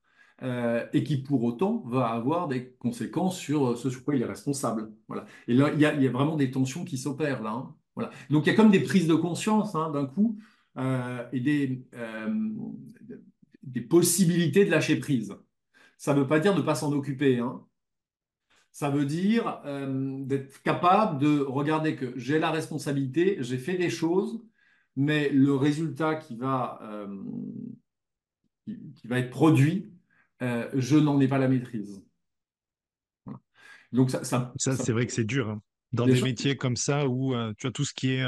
[0.42, 4.20] euh, et qui pour autant va avoir des conséquences sur euh, ce sur quoi il
[4.20, 4.92] est responsable.
[5.08, 5.24] Voilà.
[5.48, 7.52] Et là, il y, a, vraiment des tensions qui s'opèrent là.
[7.52, 7.74] Hein.
[7.94, 8.10] Voilà.
[8.28, 10.38] Donc il y a comme des prises de conscience hein, d'un coup
[11.32, 11.86] et des,
[13.62, 15.34] des possibilités de lâcher prise.
[15.96, 17.42] Ça ne veut pas dire de ne pas s'en occuper.
[18.72, 19.62] Ça veut dire
[20.26, 24.42] d'être capable de regarder que j'ai la responsabilité, j'ai fait des choses,
[24.96, 27.22] mais le résultat qui va, euh,
[28.66, 29.92] qui, va être produit,
[30.42, 32.02] euh, je n'en ai pas la maîtrise.
[33.92, 35.48] Donc ça, ça, c'est vrai que c'est dur.
[35.48, 35.62] Hein.
[35.92, 38.24] Dans des métiers comme ça où euh, tu as tout ce qui est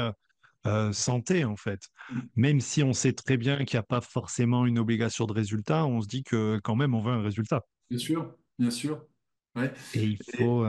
[0.93, 1.81] santé, en fait.
[2.11, 2.19] Mm.
[2.35, 5.85] Même si on sait très bien qu'il n'y a pas forcément une obligation de résultat,
[5.85, 7.65] on se dit que quand même on veut un résultat.
[7.89, 9.05] Bien sûr, bien sûr.
[9.93, 10.63] Et il faut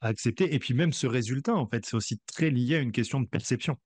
[0.00, 0.54] accepter.
[0.54, 3.28] Et puis même ce résultat, en fait, c'est aussi très lié à une question de
[3.28, 3.78] perception.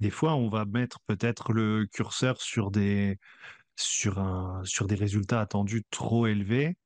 [0.00, 3.18] Des fois, on va mettre peut-être le curseur sur des,
[3.76, 6.76] sur un, sur des résultats attendus trop élevés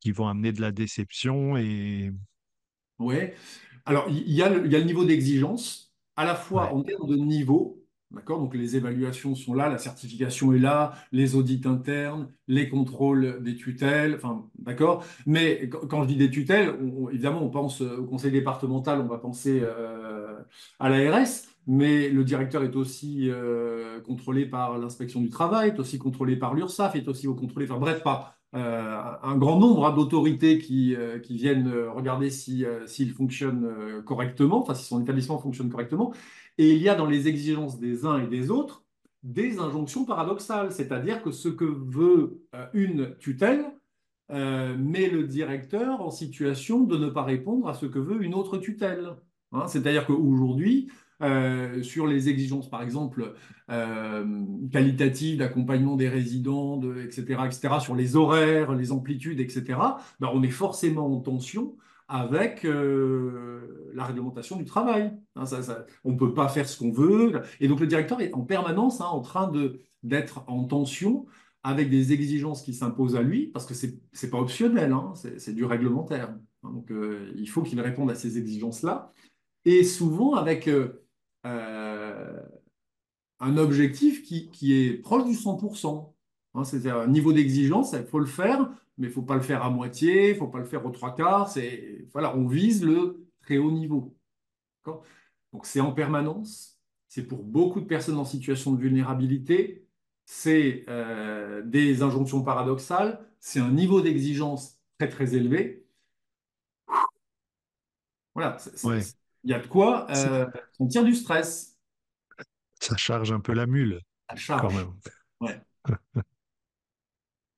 [0.00, 2.12] qui vont amener de la déception et.
[2.98, 3.16] Oui.
[3.84, 6.82] Alors, il y, a le, il y a le niveau d'exigence, à la fois en
[6.82, 11.62] termes de niveau, D'accord Donc les évaluations sont là, la certification est là, les audits
[11.64, 16.72] internes, les contrôles des tutelles, enfin, d'accord Mais quand je dis des tutelles,
[17.10, 20.36] évidemment, on pense au conseil départemental, on va penser euh,
[20.78, 21.26] à l'ARS,
[21.66, 26.54] mais le directeur est aussi euh, contrôlé par l'inspection du travail, est aussi contrôlé par
[26.54, 31.18] l'URSSAF, est aussi contrôlé, enfin bref, par euh, un grand nombre hein, d'autorités qui, euh,
[31.18, 36.14] qui viennent regarder si, s'il fonctionne euh, correctement, enfin si son établissement fonctionne correctement.
[36.56, 38.82] Et il y a dans les exigences des uns et des autres
[39.22, 42.42] des injonctions paradoxales, c'est-à-dire que ce que veut
[42.74, 43.64] une tutelle
[44.30, 48.58] met le directeur en situation de ne pas répondre à ce que veut une autre
[48.58, 49.16] tutelle.
[49.50, 50.88] Hein, c'est-à-dire qu'aujourd'hui,
[51.22, 53.32] euh, sur les exigences, par exemple,
[53.70, 59.64] euh, qualitatives d'accompagnement des résidents, de, etc., etc., sur les horaires, les amplitudes, etc.,
[60.20, 61.76] ben, on est forcément en tension
[62.08, 65.10] avec euh, la réglementation du travail.
[65.36, 65.44] Hein,
[66.04, 67.40] on ne peut pas faire ce qu'on veut.
[67.60, 69.50] Et donc le directeur est en permanence hein, en train
[70.02, 71.26] d'être en tension
[71.62, 75.52] avec des exigences qui s'imposent à lui, parce que c'est c'est pas optionnel, hein, c'est
[75.52, 76.32] du réglementaire.
[76.62, 76.92] Donc
[77.34, 79.12] il faut qu'il réponde à ces exigences-là,
[79.64, 80.68] et souvent avec
[83.40, 86.14] un objectif qui, qui est proche du 100%.
[86.54, 88.60] Hein, c'est-à-dire un niveau d'exigence, il faut le faire,
[88.98, 90.84] mais il ne faut pas le faire à moitié, il ne faut pas le faire
[90.86, 91.50] aux trois quarts.
[91.50, 94.16] C'est, voilà, on vise le très haut niveau.
[95.52, 96.78] Donc c'est en permanence,
[97.08, 99.86] c'est pour beaucoup de personnes en situation de vulnérabilité,
[100.24, 105.86] c'est euh, des injonctions paradoxales, c'est un niveau d'exigence très très élevé.
[108.34, 109.14] Voilà, c'est- c'est- Ouais, c'est-
[109.46, 111.78] il y a de quoi ça, euh, sentir du stress
[112.80, 114.74] ça charge un peu la mule quand charge.
[114.74, 114.92] même.
[115.40, 115.60] Ouais.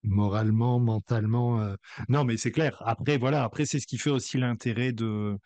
[0.05, 1.61] Moralement, mentalement.
[1.61, 1.75] euh,
[2.09, 2.81] Non, mais c'est clair.
[2.87, 5.37] Après, voilà, après, c'est ce qui fait aussi l'intérêt de,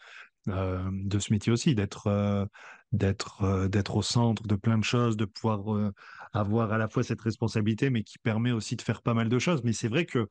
[0.49, 2.49] euh, de ce métier aussi, d'être
[2.93, 5.93] d'être d'être au centre de plein de choses, de pouvoir
[6.33, 9.39] avoir à la fois cette responsabilité, mais qui permet aussi de faire pas mal de
[9.39, 9.63] choses.
[9.65, 10.29] Mais c'est vrai que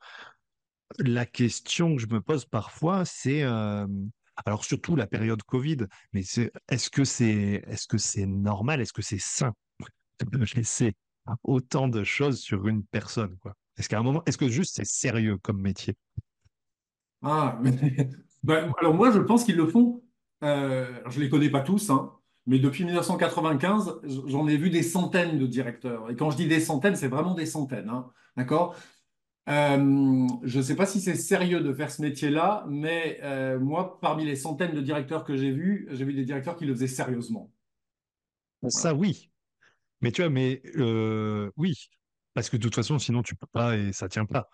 [0.98, 3.42] la question que je me pose parfois, c'est
[4.46, 5.78] alors surtout la période Covid,
[6.12, 6.22] mais
[6.68, 9.52] est-ce que c'est normal, est-ce que c'est sain
[10.20, 10.94] de laisser
[11.44, 13.36] autant de choses sur une personne?
[13.78, 15.94] Est-ce qu'à un moment, est-ce que juste c'est sérieux comme métier?
[17.22, 17.70] Ah, mais-
[18.42, 20.02] ben, alors moi, je pense qu'ils le font.
[20.44, 22.12] euh, je ne les connais pas tous, hein,
[22.46, 26.10] mais depuis 1995, j'en ai vu des centaines de directeurs.
[26.10, 27.88] Et quand je dis des centaines, c'est vraiment des centaines.
[27.88, 28.74] hein, d'accord?
[29.48, 33.98] Euh, je ne sais pas si c'est sérieux de faire ce métier-là, mais euh, moi,
[34.00, 36.86] parmi les centaines de directeurs que j'ai vus, j'ai vu des directeurs qui le faisaient
[36.86, 37.52] sérieusement.
[38.60, 38.70] Voilà.
[38.70, 39.30] Ça, oui.
[40.00, 41.88] Mais tu vois, mais euh, oui,
[42.34, 44.48] parce que de toute façon, sinon tu peux pas et ça tient pas.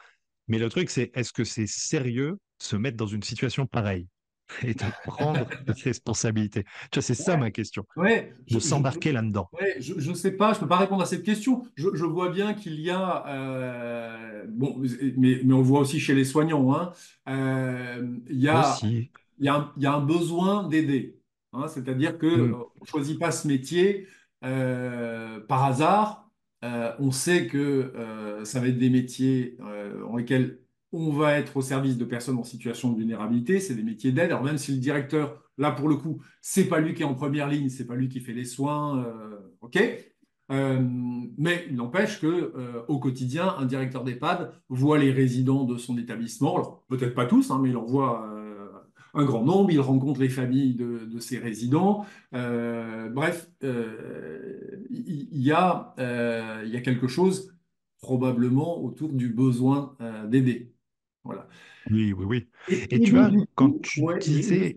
[0.47, 4.09] Mais le truc, c'est est-ce que c'est sérieux se mettre dans une situation pareille?
[4.63, 6.65] et de prendre des responsabilités?
[6.91, 9.49] Tu vois, c'est ça ma question, Ouais, de s'embarquer là-dedans.
[9.53, 11.63] Ouais, je ne sais pas, je ne peux pas répondre à cette question.
[11.77, 14.77] Je, je vois bien qu'il y a, euh, bon,
[15.17, 16.93] mais, mais on voit aussi chez les soignants, hein,
[17.29, 19.11] euh, il y a, Aussi.
[19.39, 21.19] il y a un, il y a un besoin d'aider.
[21.53, 21.69] hein.
[21.69, 22.65] c'est-à-dire que euh, Mm.
[22.83, 24.07] ne choisit pas ce métier
[24.45, 26.31] euh, par hasard.
[26.63, 27.93] On sait que
[28.45, 30.59] ça va être des métiers dans lesquels
[30.93, 33.61] on va être au service de personnes en situation de vulnérabilité.
[33.61, 34.31] C'est des métiers d'aide.
[34.31, 37.15] Alors même si le directeur, là pour le coup, c'est pas lui qui est en
[37.15, 39.79] première ligne, c'est pas lui qui fait les soins, euh, ok.
[40.51, 40.81] Euh,
[41.37, 45.99] mais il n'empêche que euh, au quotidien, un directeur d'EHPAD voit les résidents de son
[45.99, 46.83] établissement.
[46.89, 48.27] Peut-être pas tous, hein, mais il en voit
[49.13, 49.71] un grand nombre.
[49.71, 52.07] Il rencontre les familles de, ses résidents.
[52.33, 55.95] Bref, il y, a
[56.83, 57.53] quelque chose
[58.01, 59.97] probablement autour du besoin
[60.29, 60.73] d'aider.
[61.29, 61.47] Voilà.
[61.91, 62.49] Oui, oui, oui.
[62.69, 64.77] Et, Et tu vois, quand tu ouais, disais,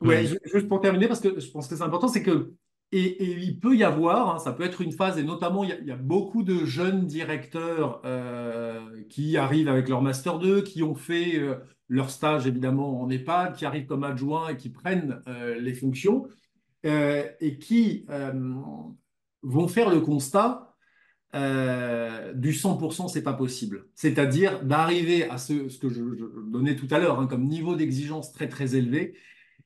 [0.00, 2.54] Ouais, juste pour terminer, parce que je pense que c'est important, c'est que,
[2.92, 5.70] et, et il peut y avoir, hein, ça peut être une phase, et notamment, il
[5.70, 10.38] y a, il y a beaucoup de jeunes directeurs euh, qui arrivent avec leur Master
[10.38, 11.56] 2, qui ont fait euh,
[11.88, 16.28] leur stage, évidemment, en EHPAD, qui arrivent comme adjoints et qui prennent euh, les fonctions,
[16.84, 18.06] et qui
[19.42, 20.67] vont faire le constat
[21.34, 23.86] euh, du 100%, c'est pas possible.
[23.94, 26.00] C'est-à-dire d'arriver à ce, que je,
[26.50, 29.14] donnais tout à l'heure, hein, comme niveau d'exigence très, très élevé,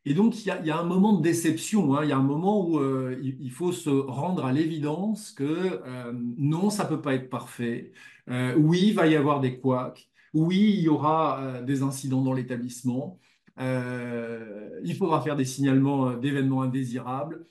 [0.05, 2.01] et donc, il y a, un moment de déception, hein.
[2.03, 6.13] Il y a un moment où euh, il, faut se rendre à l'évidence que euh,
[6.39, 7.93] non, ça peut pas être parfait.
[8.29, 10.09] Oui, il va y avoir des couacs.
[10.35, 13.21] Oui, il y aura des incidents dans l'établissement.
[13.59, 17.47] Il faudra faire des signalements d'événements indésirables.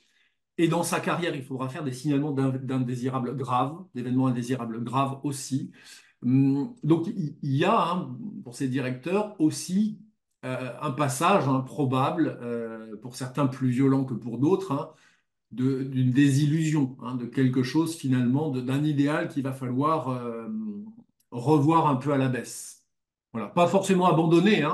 [0.61, 5.19] Et dans sa carrière, il faudra faire des signalements d'in- d'indésirables graves, d'événements indésirables graves
[5.23, 5.71] aussi.
[6.23, 9.99] Hum, Donc, il y a hein, pour ces directeurs aussi
[10.45, 14.91] euh, un passage hein, probable, euh, pour certains plus violent que pour d'autres, hein,
[15.51, 20.47] d'une désillusion, hein, de quelque chose finalement, d'un idéal qu'il va falloir euh,
[21.31, 22.85] revoir un peu à la baisse.
[23.33, 24.67] Voilà, pas forcément abandonner,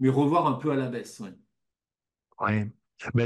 [0.00, 1.20] mais revoir un peu à la baisse.
[1.20, 1.32] ouais.
[2.40, 2.72] ouais.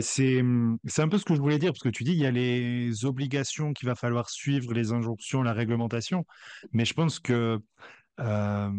[0.01, 2.19] C'est, hum, c'est un peu ce que je voulais dire, parce que tu dis, il
[2.19, 6.25] y a les obligations qu'il va falloir suivre, les injonctions, la réglementation,
[6.73, 7.61] mais je pense que
[8.21, 8.71] euh,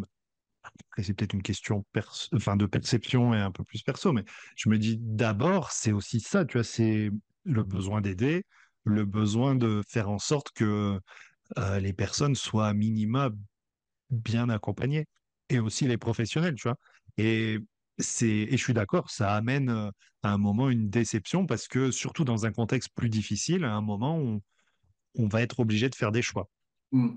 [0.98, 1.86] c'est peut-être une question
[2.34, 4.24] enfin, de perception et un peu plus perso, mais
[4.56, 7.12] je me dis d'abord, c'est aussi ça, tu vois, c'est
[7.44, 8.44] le besoin d'aider,
[8.84, 11.00] le besoin de faire en sorte que
[11.80, 13.30] les personnes soient à minima
[14.10, 15.08] bien accompagnées
[15.50, 16.78] et aussi les professionnels, tu vois.
[17.18, 17.60] Et
[18.00, 19.92] c'est, et je suis d'accord, ça amène
[20.28, 23.82] à un moment une déception parce que surtout dans un contexte plus difficile, à un
[23.82, 24.42] moment, on,
[25.16, 26.50] on va être obligé de faire des choix.
[26.92, 27.10] Hmm.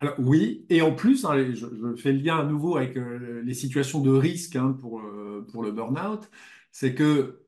[0.00, 3.54] Alors, oui, et en plus, hein, je, fais le lien à nouveau avec euh, les
[3.54, 6.30] situations de risque hein, pour, euh, pour le burn-out,
[6.70, 7.42] c'est que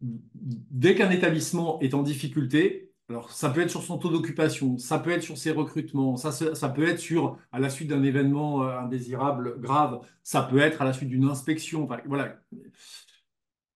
[0.00, 4.98] dès qu'un établissement est en difficulté, alors, ça peut être sur son taux d'occupation, ça
[4.98, 8.64] peut être sur ses recrutements, ça, ça peut être sur, à la suite d'un événement
[8.64, 11.88] euh, indésirable grave, ça peut être à la suite d'une inspection.
[12.04, 12.36] voilà.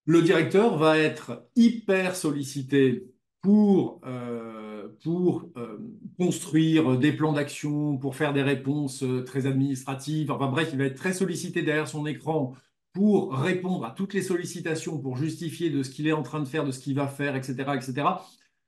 [0.06, 3.04] Le directeur va être hyper sollicité
[3.40, 5.78] pour, euh, euh,
[6.18, 10.30] construire des plans d'action, pour faire des réponses très administratives.
[10.30, 12.54] Enfin bref, il va être très sollicité derrière son écran
[12.92, 16.44] pour répondre à toutes les sollicitations, pour justifier de ce qu'il est en train de
[16.44, 18.06] faire, de ce qu'il va faire, etc., etc.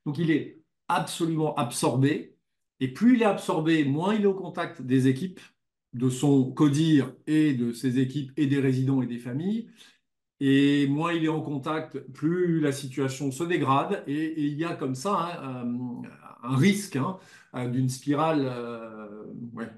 [0.05, 2.35] Donc il est absolument absorbé.
[2.79, 5.39] Et plus il est absorbé, moins il est au contact des équipes,
[5.93, 9.69] de son codir et de ses équipes et des résidents et des familles.
[10.41, 14.03] Et moins il est en contact, plus la situation se dégrade.
[14.07, 16.07] Et, il y a comme ça hein, euh,
[16.43, 17.17] un, risque hein,
[17.55, 19.07] euh, d'une spirale, euh,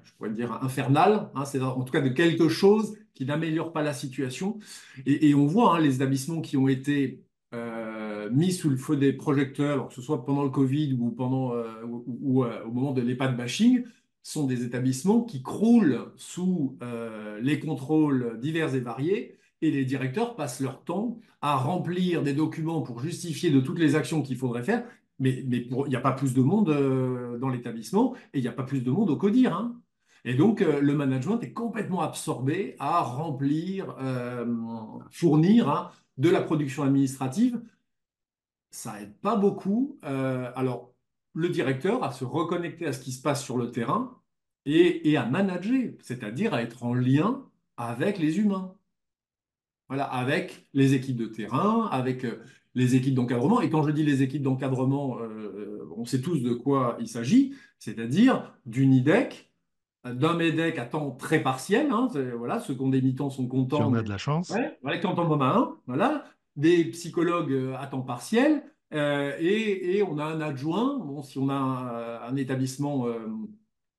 [0.04, 1.30] je pourrais dire infernale.
[1.34, 1.44] Hein.
[1.44, 4.58] c'est en tout cas de quelque chose qui n'améliore pas la situation.
[5.06, 7.24] Et, on voit les établissements qui ont été
[8.30, 12.44] mis sous le feu des projecteurs, que ce soit pendant le Covid ou, pendant, ou,
[12.44, 13.84] euh, au moment de l'EHPAD bashing,
[14.22, 16.76] sont des établissements qui croulent sous
[17.40, 22.82] les contrôles divers et variés et les directeurs passent leur temps à remplir des documents
[22.82, 24.84] pour justifier de toutes les actions qu'il faudrait faire.
[25.18, 26.68] Mais, il n'y a pas plus de monde
[27.40, 29.52] dans l'établissement et il n'y a pas plus de monde au CODIR.
[29.52, 29.80] Hein.
[30.24, 33.96] Et donc, le management est complètement absorbé à remplir,
[35.10, 37.60] fournir hein, de la production administrative
[38.70, 39.98] ça aide pas beaucoup.
[40.04, 40.92] Euh, alors,
[41.34, 44.20] le directeur à se reconnecter à ce qui se passe sur le terrain
[44.64, 48.74] et, à manager, c'est-à-dire à être en lien avec les humains.
[49.88, 52.42] Voilà, avec les équipes de terrain, avec euh,
[52.74, 53.60] les équipes d'encadrement.
[53.60, 57.54] Et quand je dis les équipes d'encadrement, euh, on sait tous de quoi il s'agit,
[57.78, 59.50] c'est-à-dire d'une IDEC,
[60.04, 61.88] d'un MEDEC à temps très partiel.
[61.90, 63.78] Hein, voilà, ceux qui ont des mi-temps sont contents.
[63.78, 64.50] Si on a de la chance.
[64.50, 66.24] Ouais, voilà, quand on en a un, voilà,
[66.56, 68.62] des psychologues euh, à temps partiel,
[68.94, 70.98] euh, et, on a un adjoint.
[70.98, 73.18] Bon, si on a un, établissement euh,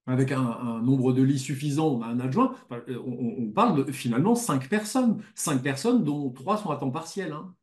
[0.10, 2.56] avec un, nombre de lits suffisant, on a un adjoint.
[3.06, 7.32] On, parle de finalement cinq personnes, cinq personnes dont trois sont à temps partiel.
[7.32, 7.54] Hein.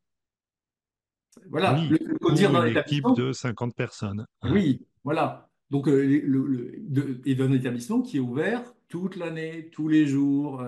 [1.49, 4.25] Voilà, le, dire dans équipe de 50 personnes.
[4.43, 5.49] Oui, voilà.
[5.69, 10.63] Donc, et d'un établissement qui est ouvert toute l'année, tous les jours,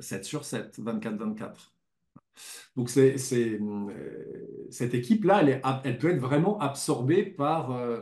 [0.00, 1.74] 7 sur 7, 24-24.
[2.76, 8.00] Donc, c'est, euh, cette équipe-là, elle, elle, peut être vraiment absorbée par, euh,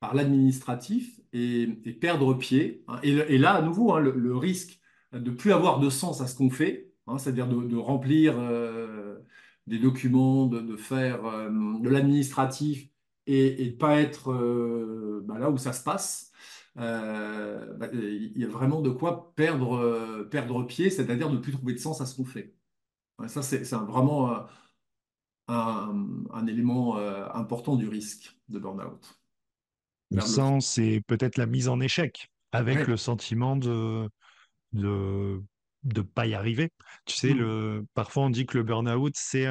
[0.00, 2.84] par l'administratif et, perdre pied.
[2.88, 2.98] Hein.
[3.02, 4.80] Et, là, à nouveau, hein, le, risque
[5.12, 9.18] de plus avoir de sens à ce qu'on fait, hein, c'est-à-dire de, remplir euh,
[9.66, 12.88] des documents, de, faire de l'administratif
[13.26, 14.32] et, de pas être
[15.24, 16.32] bah, là où ça se passe.
[16.76, 21.74] Bah, il y a vraiment de quoi perdre, perdre pied, c'est-à-dire de ne plus trouver
[21.74, 22.56] de sens à ce qu'on fait
[23.28, 24.40] ça, c'est vraiment euh,
[25.48, 29.18] un, élément euh, important du risque de burn-out.
[30.10, 34.08] Le sens, c'est peut-être la mise en échec, avec le sentiment de
[34.72, 35.42] de
[35.82, 36.72] de pas y arriver.
[37.04, 37.38] Tu sais, mmh.
[37.38, 39.46] le, parfois on dit que le burn-out, c'est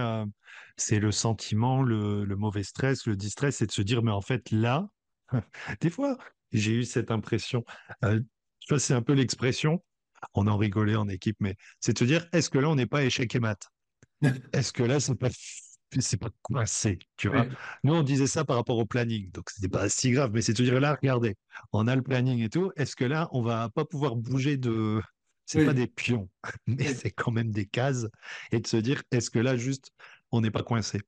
[0.77, 4.51] c'est le sentiment, le, mauvais stress, le distress, c'est de se dire, mais en fait,
[4.51, 4.87] là,
[5.81, 6.17] des fois,
[6.51, 7.63] j'ai eu cette impression.
[8.03, 8.19] Euh,
[8.77, 9.83] c'est un peu l'expression,
[10.33, 12.87] on en rigolait en équipe, mais c'est de se dire, est-ce que là, on n'est
[12.87, 13.69] pas échec et mat?
[14.53, 15.29] Est-ce que là, c'est pas
[16.01, 17.45] c'est pas coincé, tu vois.
[17.83, 20.53] Nous, on disait ça par rapport au planning, donc c'était pas si grave, mais c'est
[20.53, 21.35] de se dire là, regardez,
[21.73, 22.71] on a le planning et tout.
[22.75, 25.01] Est-ce que là, on va pas pouvoir bouger de,
[25.45, 26.29] c'est pas des pions,
[26.67, 28.07] mais c'est quand même des cases,
[28.51, 29.91] et de se dire, est-ce que là, juste,
[30.31, 31.01] on n'est pas coincé?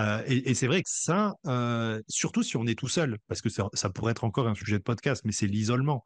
[0.00, 3.48] Euh, et, c'est vrai que ça, euh, surtout si on est tout seul, parce que
[3.48, 6.04] ça, pourrait être encore un sujet de podcast, mais c'est l'isolement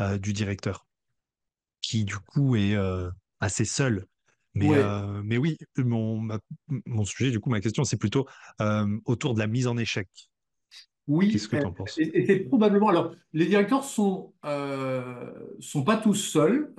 [0.00, 0.86] euh, du directeur
[1.80, 2.76] qui du coup est
[3.40, 4.06] assez seul.
[4.54, 6.26] Mais, euh, mais oui, mon,
[6.86, 8.26] mon sujet, du coup, ma question, c'est plutôt
[8.60, 10.08] euh, autour de la mise en échec.
[11.06, 11.98] Oui, qu'est-ce que tu en penses?
[11.98, 12.88] et, c'est probablement.
[12.88, 14.32] Alors, les directeurs sont
[15.60, 16.72] sont pas tous seuls.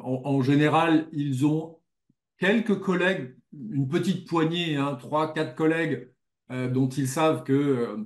[0.00, 1.78] En, général, ils ont
[2.38, 6.10] quelques collègues, une petite poignée, hein, trois, quatre collègues
[6.50, 7.96] dont ils savent que,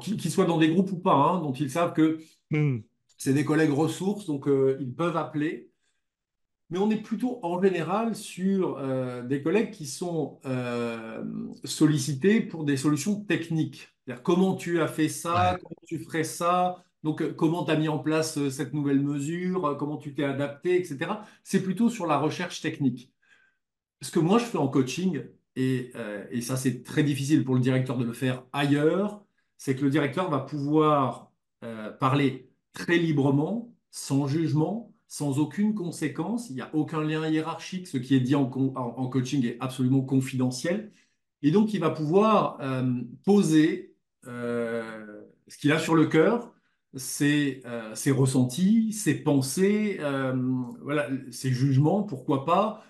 [0.00, 2.18] qu'ils soient dans des groupes ou pas, hein, dont ils savent que
[2.50, 2.80] mmh
[3.24, 5.70] c'est des collègues ressources, donc euh, ils peuvent appeler.
[6.70, 11.24] Mais on est plutôt en général sur euh, des collègues qui sont euh,
[11.64, 13.88] sollicités pour des solutions techniques.
[14.22, 17.88] Comment tu as fait ça, comment tu ferais ça, donc euh, comment tu as mis
[17.88, 21.12] en place cette nouvelle mesure, comment tu t'es adapté, etc.
[21.42, 23.12] C'est plutôt sur la recherche technique.
[24.02, 25.24] Ce que moi je fais en coaching,
[25.56, 29.24] et, euh, et ça c'est très difficile pour le directeur de le faire ailleurs,
[29.58, 31.30] c'est que le directeur va pouvoir
[31.98, 36.50] parler très librement, sans jugement, sans aucune conséquence.
[36.50, 37.86] Il n'y a aucun lien hiérarchique.
[37.86, 40.90] Ce qui est dit en, co- en- en coaching est absolument confidentiel.
[41.42, 43.94] Et donc il va pouvoir euh, poser
[44.26, 46.52] euh, ce qu'il a sur le cœur.
[46.96, 49.98] Ses, euh, ressentis, ses pensées,
[50.82, 52.84] voilà, ses jugements, pourquoi pas,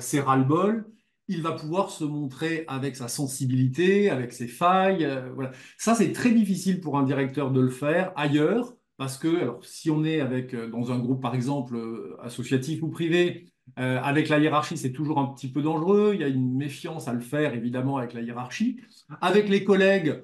[0.00, 0.86] ses ras-le-bol,
[1.28, 5.08] il va pouvoir se montrer avec sa sensibilité, avec ses failles.
[5.34, 5.52] voilà.
[5.76, 9.90] Ça, c'est très difficile pour un directeur de le faire ailleurs, parce que alors, si
[9.90, 13.48] on est avec, euh, dans un groupe, par exemple, euh, associatif ou privé,
[13.80, 16.12] euh, avec la hiérarchie, c'est toujours un petit peu dangereux.
[16.14, 18.80] Il y a une méfiance à le faire, évidemment, avec la hiérarchie.
[19.20, 20.22] Avec les collègues,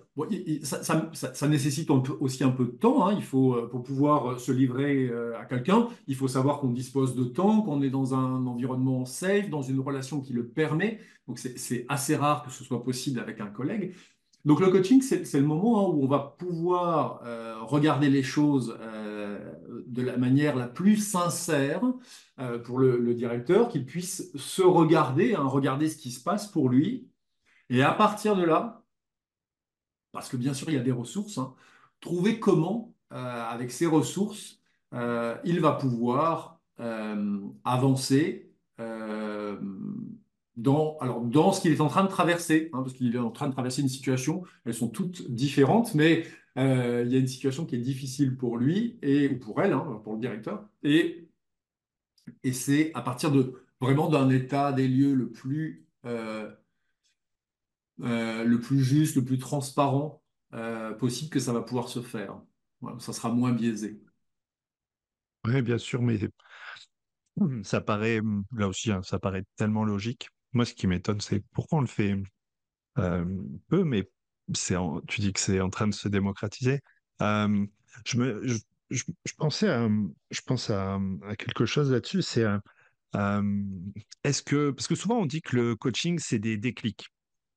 [0.62, 3.08] ça, nécessite aussi un peu de temps.
[3.08, 3.14] hein.
[3.16, 7.62] Il faut, pour pouvoir se livrer à quelqu'un, il faut savoir qu'on dispose de temps,
[7.62, 11.00] qu'on est dans un environnement safe, dans une relation qui le permet.
[11.26, 13.92] Donc, c'est assez rare que ce soit possible avec un collègue.
[14.48, 18.78] Donc, le coaching, c'est le moment hein, où on va pouvoir euh, regarder les choses
[18.80, 19.52] euh,
[19.86, 21.82] de la manière la plus sincère
[22.40, 26.70] euh, pour le, directeur, qu'il puisse se regarder, hein, regarder ce qui se passe pour
[26.70, 27.10] lui.
[27.68, 28.82] Et à partir de là,
[30.12, 31.54] parce que bien sûr, il y a des ressources, hein,
[32.00, 36.62] trouver comment, avec ces ressources, il va pouvoir
[37.64, 38.50] avancer
[40.58, 43.30] dans, alors, dans ce qu'il est en train de traverser, hein, parce qu'il est en
[43.30, 46.26] train de traverser une situation, elles sont toutes différentes, mais
[46.58, 49.72] euh, il y a une situation qui est difficile pour lui et, ou pour elle,
[49.72, 51.28] hein, pour le directeur, et,
[52.42, 56.50] et c'est à partir de vraiment d'un état des lieux le plus euh,
[58.00, 60.22] euh, le plus juste, le plus transparent
[60.98, 62.40] possible que ça va pouvoir se faire.
[62.98, 64.00] Ça sera moins biaisé.
[65.44, 66.18] Ouais, bien sûr, mais
[67.62, 68.20] ça paraît,
[68.52, 70.30] là aussi, hein, ça paraît tellement logique.
[70.52, 72.16] Moi, ce qui m'étonne, c'est pourquoi on le fait
[72.98, 73.24] euh,
[73.68, 74.08] peu, mais
[74.54, 74.76] c'est
[75.06, 76.80] tu dis que c'est en train de se démocratiser.
[77.20, 77.66] Euh,
[78.04, 78.46] je me,
[78.90, 79.04] je,
[79.36, 79.88] pensais à,
[80.30, 80.98] je pense à,
[81.38, 82.44] quelque chose là-dessus, c'est
[83.14, 83.42] euh,
[84.24, 87.08] est-ce que, parce que souvent on dit que le coaching, c'est des déclics.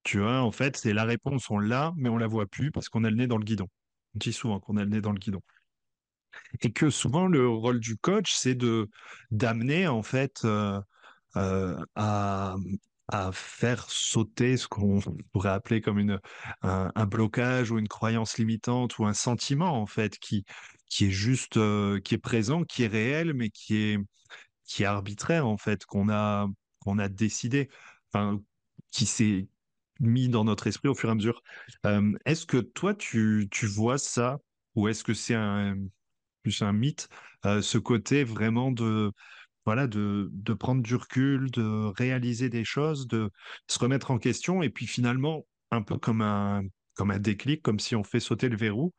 [0.03, 2.89] Tu vois, en fait, c'est la réponse, on l'a, mais on la voit plus parce
[2.89, 3.67] qu'on a le nez dans le guidon.
[4.15, 5.41] On dit souvent qu'on a le nez dans le guidon.
[6.61, 8.89] Et que souvent, le rôle du coach, c'est de
[9.29, 10.45] d'amener, en fait,
[11.35, 12.55] à,
[13.11, 14.99] à faire sauter ce qu'on
[15.33, 16.19] pourrait appeler comme une,
[16.61, 20.45] un, blocage ou une croyance limitante ou un sentiment, en fait, qui,
[20.87, 23.97] qui est juste, euh, qui est présent, qui est réel, mais qui est,
[24.65, 26.47] qui est arbitraire, en fait, qu'on a,
[26.79, 27.69] qu'on a décidé,
[28.11, 28.41] enfin,
[28.91, 29.47] qui s'est
[29.99, 31.43] mis dans notre esprit au fur et à mesure.
[31.85, 34.39] Euh, est-ce que toi, tu, tu vois ça,
[34.75, 35.75] ou est-ce que c'est un,
[36.43, 37.09] plus un mythe,
[37.45, 39.11] euh, ce côté vraiment de,
[39.65, 43.31] voilà, de, de prendre du recul, de réaliser des choses, de
[43.67, 46.63] se remettre en question, et puis finalement, un peu comme un,
[46.95, 48.93] comme un déclic, comme si on fait sauter le verrou,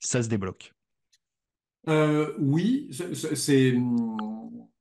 [0.00, 0.72] ça se débloque.
[1.88, 3.14] Euh, oui, c'est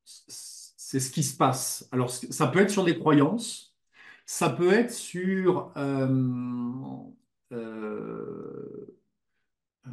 [0.03, 1.87] c'est- ce qui se passe.
[1.91, 3.75] Alors, ça peut être sur des croyances,
[4.25, 6.07] ça peut être sur euh,
[7.53, 8.97] euh,
[9.87, 9.91] euh,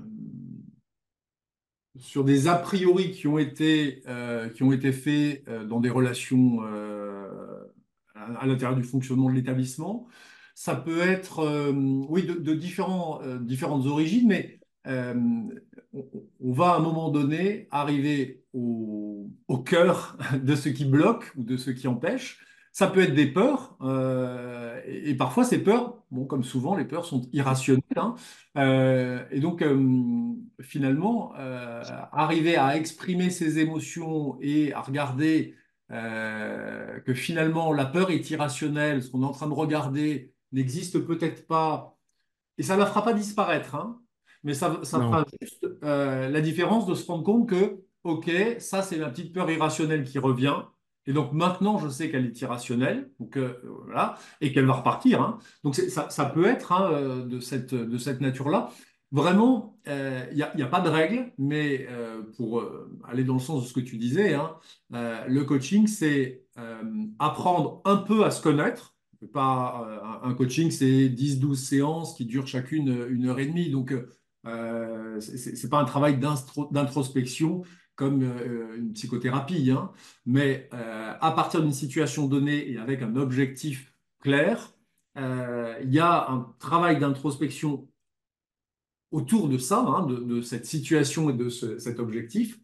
[1.98, 4.50] sur des a priori qui ont été, euh,
[4.92, 7.28] faits euh, dans des relations euh,
[8.14, 10.06] à, l'intérieur du fonctionnement de l'établissement.
[10.54, 15.48] Ça peut être, de, différentes origines, mais on,
[16.40, 21.42] on va à un moment donné arriver au, au cœur de ce qui bloque ou
[21.42, 22.40] de ce qui empêche.
[22.76, 26.84] Ça peut être des peurs, euh, et, et parfois ces peurs, bon, comme souvent, les
[26.84, 28.16] peurs sont irrationnelles, hein,
[28.58, 31.32] euh, et donc, euh, finalement,
[32.12, 35.54] arriver à exprimer ses émotions et à regarder
[35.88, 41.46] que finalement la peur est irrationnelle, ce qu'on est en train de regarder n'existe peut-être
[41.46, 41.96] pas,
[42.58, 44.00] et ça ne la fera pas disparaître, hein,
[44.42, 48.98] mais ça, ça fera juste la différence de se rendre compte que, OK, ça c'est
[48.98, 50.56] ma petite peur irrationnelle qui revient,
[51.06, 55.20] et donc maintenant je sais qu'elle est irrationnelle, donc, euh, voilà, et qu'elle va repartir.
[55.22, 55.38] hein.
[55.62, 58.70] Donc ça, peut être hein, euh, de cette, de cette nature-là.
[59.12, 63.38] Vraiment, euh, il n'y a, pas de règle, mais euh, pour euh, aller dans le
[63.40, 64.56] sens de ce que tu disais, hein,
[64.94, 66.82] euh, le coaching, c'est euh,
[67.20, 68.94] apprendre un peu à se connaître.
[69.32, 69.86] Pas,
[70.24, 73.70] euh, un coaching, c'est dix, douze séances qui durent chacune une heure et demie.
[73.70, 73.94] Donc,
[74.46, 76.18] euh, c'est c'est- c'est pas un travail
[76.72, 77.62] d'introspection
[77.96, 79.92] comme euh, une psychothérapie, hein.
[80.26, 84.72] mais euh, à partir d'une situation donnée et avec un objectif clair,
[85.16, 87.88] euh, il y a un travail d'introspection
[89.12, 92.58] autour de ça, hein, de, cette situation et de cet objectif.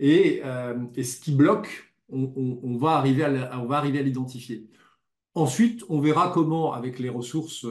[0.00, 4.68] Et, ce qui bloque, on, va arriver à, l'identifier.
[5.34, 7.64] Ensuite, on verra comment, avec les ressources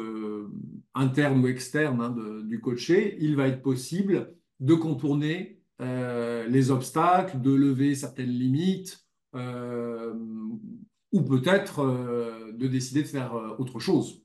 [0.93, 7.41] internes ou externes hein, du coaché, il va être possible de contourner euh, les obstacles,
[7.41, 9.03] de lever certaines limites,
[9.33, 10.13] euh,
[11.11, 14.21] ou peut-être euh, de décider de faire autre chose.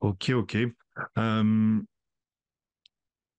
[0.00, 0.56] Ok, ok.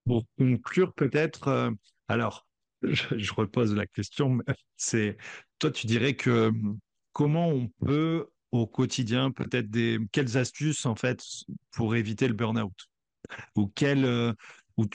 [0.05, 1.73] pour conclure, peut-être,
[2.07, 2.47] alors,
[2.83, 4.39] je, repose la question,
[4.77, 5.17] c'est,
[5.57, 6.51] toi, tu dirais que
[7.13, 11.23] comment on peut au quotidien, peut-être des, quelles astuces, en fait,
[11.71, 12.75] pour éviter le burn-out?
[13.55, 14.35] Ou quelles,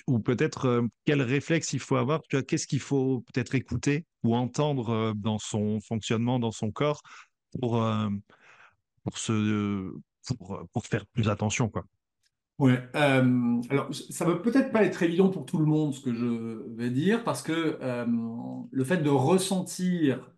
[0.06, 4.90] ou, peut-être euh, quel réflexe il faut avoir, qu'est-ce qu'il faut peut-être écouter ou entendre
[4.90, 7.02] euh, dans son fonctionnement, dans son corps
[7.60, 8.08] pour, euh,
[9.02, 9.92] pour, se,
[10.26, 11.84] pour, pour faire plus attention, quoi.
[12.60, 16.62] Ouais, alors ça va peut-être pas être évident pour tout le monde ce que je
[16.76, 17.76] vais dire parce que
[18.70, 20.30] le fait de ressentir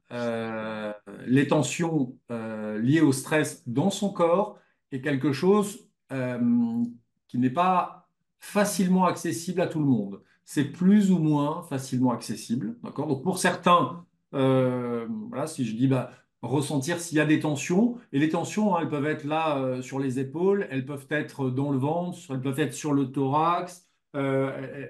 [1.27, 4.59] les tensions liées au stress dans son corps
[4.93, 8.06] est quelque chose qui n'est pas
[8.41, 10.23] facilement accessible à tout le monde.
[10.45, 12.77] C'est plus ou moins facilement accessible.
[12.83, 13.07] D'accord?
[13.07, 16.11] Donc pour certains, euh, voilà, si je dis bah,
[16.43, 19.83] ressentir s'il y a des tensions, et les tensions, hein, elles peuvent être là euh,
[19.83, 23.89] sur les épaules, elles peuvent être dans le ventre, elles peuvent être sur le thorax.
[24.15, 24.87] Euh,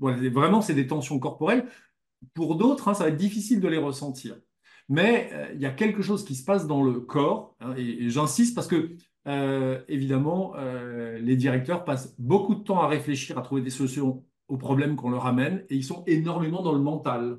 [0.00, 1.66] vraiment, c'est des tensions corporelles.
[2.34, 4.36] Pour d'autres, hein, ça va être difficile de les ressentir.
[4.88, 8.54] Mais il y a quelque chose qui se passe dans le corps, hein, et j'insiste
[8.54, 13.62] parce que euh, évidemment, euh, les directeurs passent beaucoup de temps à réfléchir, à trouver
[13.62, 17.38] des solutions aux problèmes qu'on leur amène, et ils sont énormément dans le mental,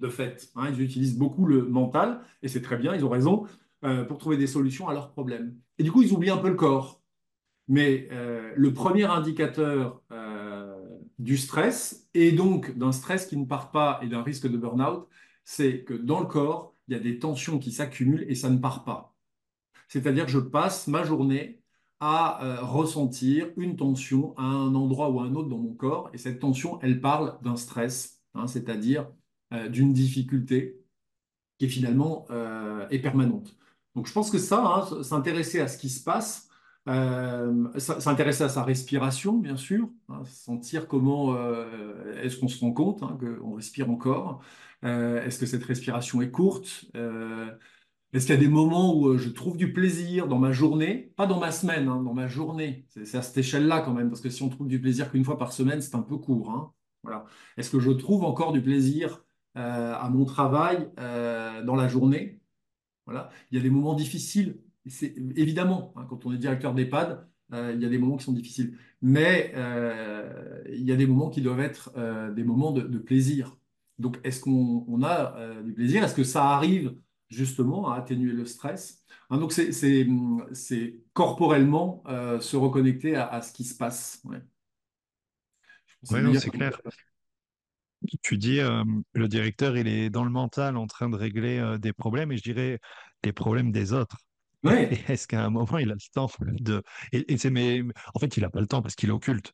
[0.00, 0.50] de fait.
[0.56, 0.68] Hein.
[0.70, 3.46] ils utilisent beaucoup le mental, et c'est très bien, ils ont raison,
[3.84, 5.56] euh, pour trouver des solutions à leurs problèmes.
[5.78, 7.02] Et du coup, ils oublient un peu le corps.
[7.68, 8.08] Mais
[8.54, 10.00] le premier indicateur
[11.18, 15.08] du stress, et donc d'un stress qui ne part pas et d'un risque de burn-out,
[15.44, 18.58] c'est que dans le corps, il y a des tensions qui s'accumulent et ça ne
[18.58, 19.15] part pas.
[19.88, 21.60] C'est-à-dire que je passe ma journée
[22.00, 26.10] à euh, ressentir une tension à un endroit ou à un autre dans mon corps.
[26.12, 29.08] Et cette tension, elle parle d'un stress, hein, c'est-à-dire
[29.52, 30.82] euh, d'une difficulté
[31.58, 33.56] qui finalement euh, est permanente.
[33.94, 36.48] Donc je pense que ça, hein, s'intéresser à ce qui se passe,
[37.78, 41.34] s'intéresser à sa respiration, bien sûr, hein, sentir comment
[42.22, 44.40] est-ce qu'on se rend compte qu'on respire encore,
[44.82, 46.86] est-ce que cette respiration est courte
[48.12, 51.12] est-ce qu'il y a des moments où euh, je trouve du plaisir dans ma journée,
[51.16, 54.20] pas dans ma semaine, hein, dans ma journée C'est à cette échelle-là quand même, parce
[54.20, 56.50] que si on trouve du plaisir qu'une fois par semaine, c'est un peu court.
[56.50, 56.72] Hein.
[57.56, 59.24] Est-ce que je trouve encore du plaisir
[59.56, 62.40] euh, à mon travail euh, dans la journée?
[63.06, 63.30] Voilà.
[63.50, 64.60] Il y a des moments difficiles.
[64.86, 68.32] C'est évidemment, hein, quand on est directeur d'EHPAD, il y a des moments qui sont
[68.32, 69.52] difficiles, mais
[70.68, 71.92] il y a des moments qui doivent être
[72.34, 73.56] des moments de plaisir.
[74.00, 76.02] Donc, est-ce qu'on a du plaisir?
[76.02, 76.96] Est-ce que ça arrive
[77.28, 79.04] justement à atténuer le stress.
[79.30, 84.22] Hein, donc, c'est corporellement euh, se reconnecter à, ce qui se passe.
[86.10, 86.80] Oui, c'est clair.
[88.22, 91.78] Tu dis, euh, le directeur, il est dans le mental en train de régler euh,
[91.78, 92.78] des problèmes, et je dirais
[93.24, 94.18] les problèmes des autres.
[94.62, 94.90] Ouais.
[95.08, 96.82] Est-ce qu'à un moment, il a le temps de...
[97.12, 97.82] Et, mais...
[98.14, 99.52] En fait, il n'a pas le temps parce qu'il occulte.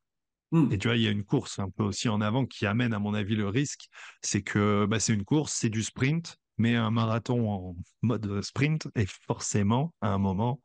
[0.50, 0.70] Hmm.
[0.70, 2.92] Et tu vois, il y a une course un peu aussi en avant qui amène,
[2.92, 3.88] à mon avis, le risque.
[4.20, 6.36] C'est que bah, c'est une course, c'est du sprint
[6.70, 10.60] un marathon en mode sprint, et forcément, à un moment,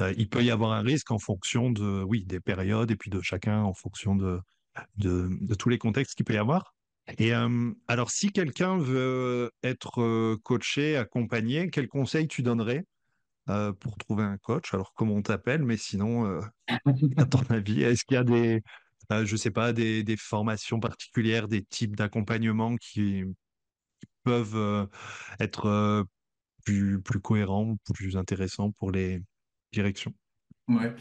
[0.00, 3.10] euh, il peut y avoir un risque en fonction de, oui, des périodes et puis
[3.10, 4.40] de chacun en fonction de,
[4.96, 6.74] de, tous les contextes qu'il peut y avoir.
[7.18, 12.84] Et euh, alors, si quelqu'un veut être euh, coaché, accompagné, quel conseil tu donnerais
[13.78, 14.74] pour trouver un coach?
[14.74, 16.40] Alors, comment on t'appelle Mais sinon,
[17.16, 18.60] à ton avis, est-ce qu'il y a des,
[19.24, 23.22] je sais pas, des, des formations particulières, des types d'accompagnement qui,
[24.26, 24.86] peuvent euh,
[25.38, 26.02] être euh,
[26.64, 29.22] plus, plus cohérents, plus intéressants pour les
[29.72, 30.12] directions.
[30.68, 30.92] Ouais.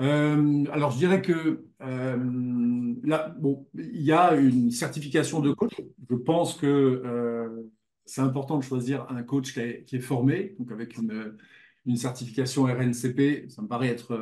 [0.00, 5.72] Euh, alors, je dirais que là, bon, il y a une certification de coach.
[6.08, 7.68] Je pense que
[8.04, 11.36] c'est important de choisir un coach qui est, qui est formé, donc avec une,
[11.84, 13.48] une, certification RNCP.
[13.48, 14.16] Ça me paraît être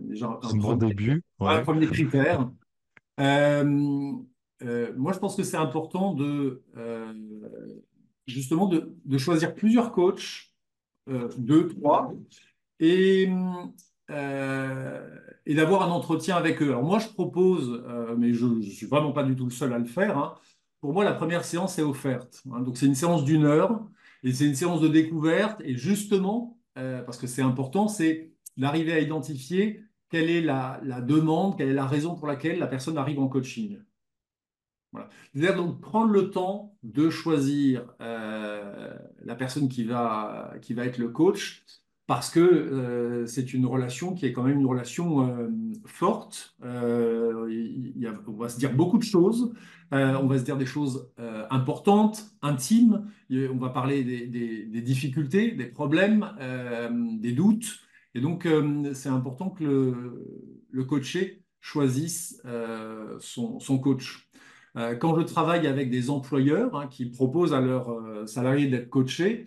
[0.00, 2.50] déjà un, bon début, un premier critère.
[4.62, 7.12] Euh, moi, je pense que c'est important de euh,
[8.26, 10.52] justement de, choisir plusieurs coachs,
[11.08, 12.12] euh, deux, trois,
[12.78, 13.28] et
[15.46, 16.68] d'avoir un entretien avec eux.
[16.70, 17.82] Alors moi, je propose,
[18.18, 20.18] mais je ne suis vraiment pas du tout le seul à le faire.
[20.18, 20.34] Hein.
[20.80, 22.42] Pour moi, la première séance est offerte.
[22.50, 22.60] Hein.
[22.60, 23.86] Donc c'est une séance d'une heure
[24.22, 25.60] et c'est une séance de découverte.
[25.64, 31.68] Et justement, parce que c'est important, c'est d'arriver à identifier quelle est la, demande, quelle
[31.68, 33.78] est la raison pour laquelle la personne arrive en coaching.
[35.32, 38.92] C'est-à-dire donc prendre le temps de choisir euh,
[39.24, 41.64] la personne qui va, qui va être le coach
[42.06, 45.48] parce que euh, c'est une relation qui est quand même une relation euh,
[45.86, 46.56] forte.
[46.60, 49.54] On va se dire beaucoup de choses,
[49.92, 51.08] on va se dire des choses
[51.50, 56.32] importantes, intimes, on va parler des, difficultés, des problèmes,
[57.20, 57.80] des doutes.
[58.14, 58.48] Et donc,
[58.94, 60.24] c'est important que
[60.70, 62.42] le, coaché choisisse
[63.20, 64.29] son, coach.
[64.76, 69.46] Euh, quand je travaille avec des employeurs hein, qui proposent à leurs salariés d'être coachés,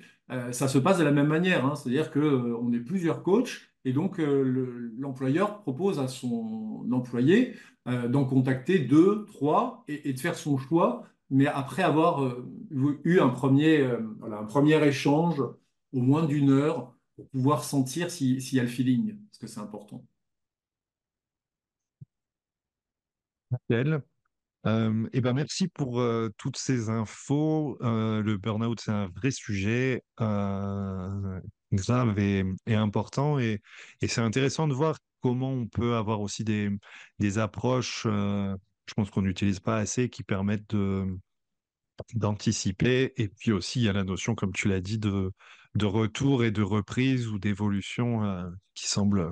[0.52, 1.66] ça se passe de la même manière.
[1.66, 1.76] Hein.
[1.76, 7.56] C'est-à-dire qu'on est plusieurs coachs et donc l'employeur propose à son employé
[7.86, 12.36] d'en contacter deux, trois et, et, de faire son choix, mais après avoir
[12.72, 13.88] eu un premier,
[14.20, 15.40] voilà, un premier échange
[15.94, 19.60] au moins d'une heure pour pouvoir sentir s'il y a le feeling, parce que c'est
[19.60, 20.04] important.
[24.66, 26.02] Euh, eh ben merci pour
[26.38, 27.78] toutes ces infos.
[27.82, 31.42] Le burn-out, c'est un vrai sujet grave
[32.20, 33.40] et, important.
[33.40, 33.62] Et,
[34.02, 36.70] et c'est intéressant de voir comment on peut avoir aussi des,
[37.20, 41.06] des approches, je pense qu'on n'utilise pas assez, qui permettent de,
[42.14, 43.14] d'anticiper.
[43.18, 45.32] Et puis aussi, il y a la notion, comme tu l'as dit, de,
[45.76, 49.32] de retour et de reprise ou d'évolution qui semble